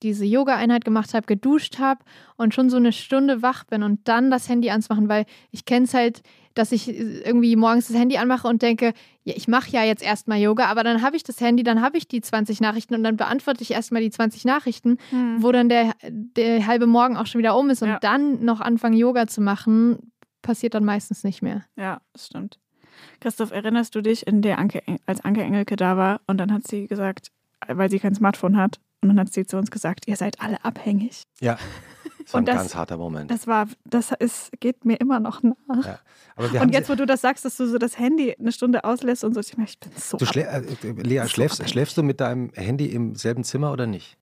[0.02, 2.00] diese Yoga-Einheit gemacht habe, geduscht habe
[2.36, 5.84] und schon so eine Stunde wach bin und dann das Handy anzumachen, weil ich kenne
[5.86, 6.22] es halt,
[6.54, 8.92] dass ich irgendwie morgens das Handy anmache und denke,
[9.24, 11.98] ja, ich mache ja jetzt erstmal Yoga, aber dann habe ich das Handy, dann habe
[11.98, 15.42] ich die 20 Nachrichten und dann beantworte ich erstmal die 20 Nachrichten, Hm.
[15.42, 17.98] wo dann der, der halbe Morgen auch schon wieder um ist und Ja.
[18.00, 21.64] dann noch anfangen, Yoga zu machen, passiert dann meistens nicht mehr.
[21.76, 22.58] Ja, das stimmt.
[23.20, 26.66] Christoph, erinnerst du dich, in der Anke, als Anke Engelke da war und dann hat
[26.66, 27.28] sie gesagt,
[27.68, 30.64] weil sie kein Smartphone hat, und dann hat sie zu uns gesagt, ihr seid alle
[30.64, 31.22] abhängig.
[31.40, 31.58] Ja,
[32.24, 33.30] das war ein das- ganz harter Moment.
[33.30, 35.84] Das war, das ist, geht mir immer noch nach.
[35.86, 35.98] Ja.
[36.36, 38.52] Aber wir haben Und jetzt, wo du das sagst, dass du so das Handy eine
[38.52, 40.60] Stunde auslässt und so, ich, ich bin so du schlä äh,
[41.02, 41.72] Lea, so schläfst, abhängig.
[41.72, 44.16] schläfst du mit deinem Handy im selben Zimmer oder nicht?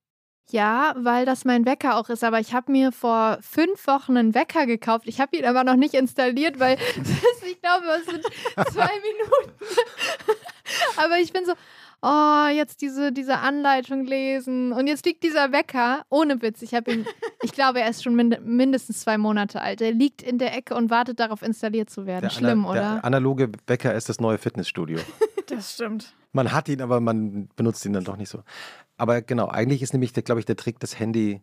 [0.49, 2.23] Ja, weil das mein Wecker auch ist.
[2.23, 5.07] Aber ich habe mir vor fünf Wochen einen Wecker gekauft.
[5.09, 6.77] Ich habe ihn aber noch nicht installiert, weil
[7.51, 8.23] ich glaube, es sind
[8.73, 9.53] zwei Minuten.
[10.97, 11.53] aber ich bin so,
[12.03, 14.73] oh, jetzt diese, diese Anleitung lesen.
[14.73, 16.63] Und jetzt liegt dieser Wecker, ohne Witz.
[16.63, 17.07] Ich habe ihn,
[17.43, 19.81] ich glaube, er ist schon mind mindestens zwei Monate alt.
[19.81, 22.31] Er liegt in der Ecke und wartet darauf, installiert zu werden.
[22.31, 22.81] Schlimm, ana- oder?
[22.95, 24.99] Der analoge Wecker ist das neue Fitnessstudio.
[25.49, 26.13] Das stimmt.
[26.33, 28.43] Man hat ihn, aber man benutzt ihn dann doch nicht so.
[28.97, 31.41] Aber genau, eigentlich ist nämlich, glaube ich, der Trick, das Handy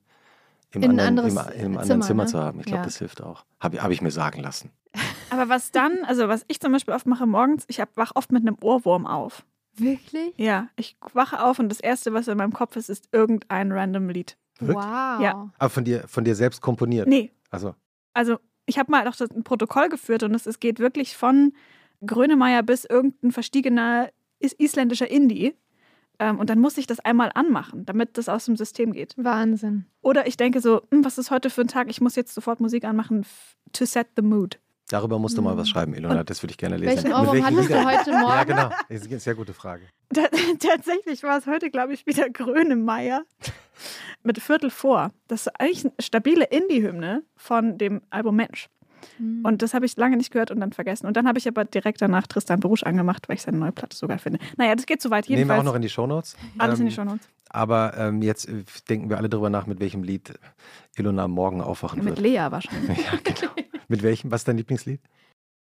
[0.72, 2.30] im anderen, im, anderes im anderen Zimmer, Zimmer ne?
[2.30, 2.60] zu haben.
[2.60, 2.84] Ich glaube, Ja.
[2.84, 3.46] das hilft auch.
[3.62, 4.72] Habe hab ich mir sagen lassen.
[5.30, 8.32] Aber was dann, also was ich zum Beispiel oft mache morgens, ich hab, wach oft
[8.34, 9.46] mit einem Ohrwurm auf.
[9.76, 10.34] Wirklich?
[10.38, 14.10] Ja, ich wache auf und das Erste, was in meinem Kopf ist, ist irgendein random
[14.10, 14.38] Lied.
[14.60, 14.78] Wirklich?
[14.78, 15.22] Wow.
[15.22, 15.52] Ja.
[15.58, 17.08] Aber von dir, von dir selbst komponiert.
[17.08, 17.76] Nee, Also,
[18.14, 21.54] also ich habe mal auch das ein Protokoll geführt und es, es geht wirklich von
[22.06, 24.10] Grönemeyer bis irgendein verstiegener
[24.40, 25.56] is isländischer Indie.
[26.20, 29.16] Ähm, und dann muss ich das einmal anmachen, damit das aus dem System geht.
[29.18, 29.86] Wahnsinn.
[30.02, 31.90] Oder ich denke so, hm, was ist heute für ein Tag?
[31.90, 33.26] Ich muss jetzt sofort Musik anmachen,
[33.72, 34.60] to set the mood.
[34.90, 36.24] Darüber musst du mal was schreiben, Ilona.
[36.24, 36.90] Das würde ich gerne lesen.
[36.96, 38.28] Welchen Mit Ohrwurm welchen hattest du heute Morgen?
[38.38, 38.70] Ja, genau.
[38.90, 39.84] Das ist eine sehr gute Frage.
[40.14, 40.30] Ta-
[40.60, 43.24] Tatsächlich war es heute, glaube ich, wieder Grönemeyer
[44.24, 45.12] mit Viertel vor.
[45.28, 48.70] Das ist eigentlich eine stabile Indie-Hymne von dem Album Mensch.
[49.18, 49.42] Hm.
[49.44, 51.08] Und das habe ich lange nicht gehört und dann vergessen.
[51.08, 53.98] Und dann habe ich aber direkt danach Tristan Berusch angemacht, weil ich seine neue Platte
[53.98, 54.40] sogar finde.
[54.58, 55.28] Naja, das geht so weit.
[55.30, 56.38] Nehmen wir auch noch in die Shownotes.
[56.58, 57.28] alles in die Ähm, Shownotes.
[57.50, 60.34] Aber ähm, jetzt äh, denken wir alle drüber nach, mit welchem Lied
[60.96, 62.20] Ilona morgen aufwachen Mit wird.
[62.20, 62.98] Lea wahrscheinlich.
[63.06, 63.52] Ja, genau.
[63.88, 64.32] mit welchem?
[64.32, 65.00] Was ist dein Lieblingslied?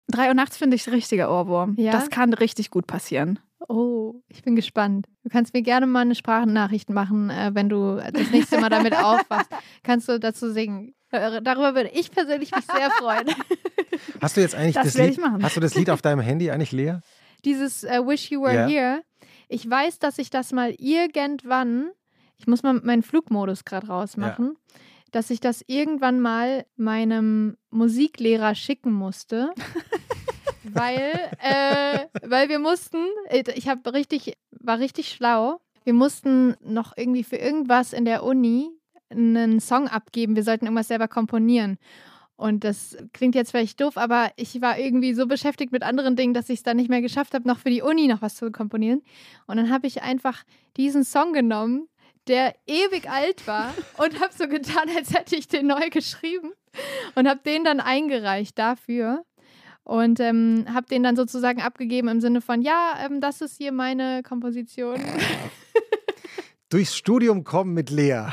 [0.07, 1.75] Drei Uhr nachts finde ich richtiger Ohrwurm.
[1.77, 1.91] Ja?
[1.91, 3.39] Das kann richtig gut passieren.
[3.67, 5.07] Oh, ich bin gespannt.
[5.23, 8.93] Du kannst mir gerne mal eine Sprachnachricht machen, äh, wenn du das nächste Mal damit
[9.03, 9.51] aufwachst.
[9.83, 10.95] Kannst du dazu singen.
[11.11, 13.27] Darüber würde ich persönlich mich sehr freuen.
[14.21, 15.19] Hast du jetzt eigentlich Das das, werde Lied?
[15.19, 15.43] ich machen.
[15.43, 17.01] Hast du das Lied auf deinem Handy eigentlich leer?
[17.45, 18.67] Dieses äh, Wish You Were Ja.
[18.67, 19.01] Here.
[19.47, 21.89] Ich weiß, dass ich das mal irgendwann,
[22.37, 24.55] ich muss mal meinen Flugmodus gerade rausmachen,
[25.11, 29.51] dass ich das irgendwann mal meinem Musiklehrer schicken musste.
[30.63, 35.61] weil, äh, weil wir mussten, äh, ich habe richtig, war richtig schlau.
[35.83, 38.69] Wir mussten noch irgendwie für irgendwas in der Uni
[39.09, 40.35] einen Song abgeben.
[40.35, 41.77] Wir sollten irgendwas selber komponieren.
[42.35, 46.33] Und das klingt jetzt vielleicht doof, aber ich war irgendwie so beschäftigt mit anderen Dingen,
[46.33, 48.49] dass ich es dann nicht mehr geschafft habe, noch für die Uni noch was zu
[48.49, 49.01] komponieren.
[49.45, 50.43] Und dann habe ich einfach
[50.77, 51.89] diesen Song genommen,
[52.29, 56.51] der ewig alt war und habe so getan, als hätte ich den neu geschrieben
[57.15, 59.25] und habe den dann eingereicht dafür
[59.83, 63.71] und ähm, habe den dann sozusagen abgegeben im Sinne von, ja, ähm, das ist hier
[63.71, 65.01] meine Komposition.
[66.69, 68.25] Durchs Studium kommen mit Lea.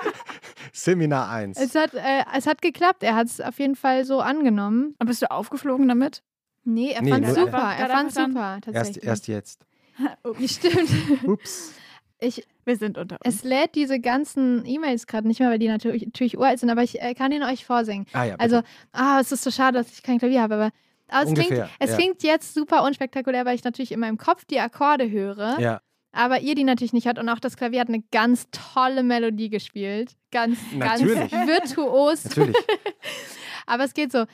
[0.74, 1.58] Seminar 1.
[1.58, 4.94] es, hat, äh, es hat geklappt, er hat es auf jeden Fall so angenommen.
[4.98, 6.22] Aber bist du aufgeflogen damit?
[6.64, 9.04] Nee, er Nee, fand nur- super, er fand dann- super, Erst, tatsächlich.
[9.04, 9.66] erst jetzt.
[10.46, 11.24] Stimmt.
[11.24, 11.74] Ups.
[12.22, 13.36] Ich, Wir sind unter uns.
[13.36, 16.82] es lädt diese ganzen E-Mails gerade nicht mehr, weil die natürlich, natürlich uralt sind, aber
[16.82, 18.06] ich äh, kann ihn euch vorsingen.
[18.12, 18.40] Ah ja, bitte.
[18.40, 18.62] Also,
[18.92, 20.70] ah, es ist so schade, dass ich kein Klavier habe, aber,
[21.08, 21.96] aber es, klingt, Ungefähr, es ja.
[21.96, 25.80] klingt jetzt super unspektakulär, weil ich natürlich in meinem Kopf die Akkorde höre, ja,
[26.12, 29.48] aber ihr die natürlich nicht hat und auch das Klavier hat eine ganz tolle Melodie
[29.48, 30.14] gespielt.
[30.30, 31.30] Ganz, Natürlich.
[31.30, 32.24] ganz virtuos.
[32.24, 32.56] natürlich.
[33.66, 34.26] Aber es geht so.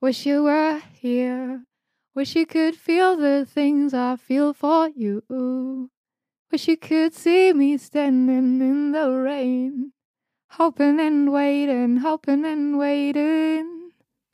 [0.00, 1.62] Wish you were here.
[2.14, 5.22] Wish you could feel the things I feel for you.
[6.50, 9.92] Wish you could see me standing in the rain.
[10.58, 13.64] Hoping and waiting, hoping and waiting.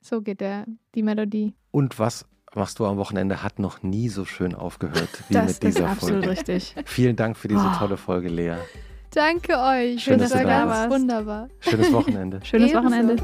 [0.01, 1.53] So geht der, die Melodie.
[1.71, 3.41] Und was machst du am Wochenende?
[3.41, 6.29] Hat noch nie so schön aufgehört wie das mit dieser ist absolut Folge.
[6.39, 6.75] richtig.
[6.85, 7.77] Vielen Dank für diese Oh.
[7.79, 8.55] tolle Folge, Lea.
[9.11, 10.03] Danke euch.
[10.03, 10.91] Schön, das dass du war da ganz warst.
[10.91, 11.49] wunderbar.
[11.61, 12.39] Schönes Wochenende.
[12.43, 12.83] Schönes Ebenso.
[12.87, 13.23] Wochenende.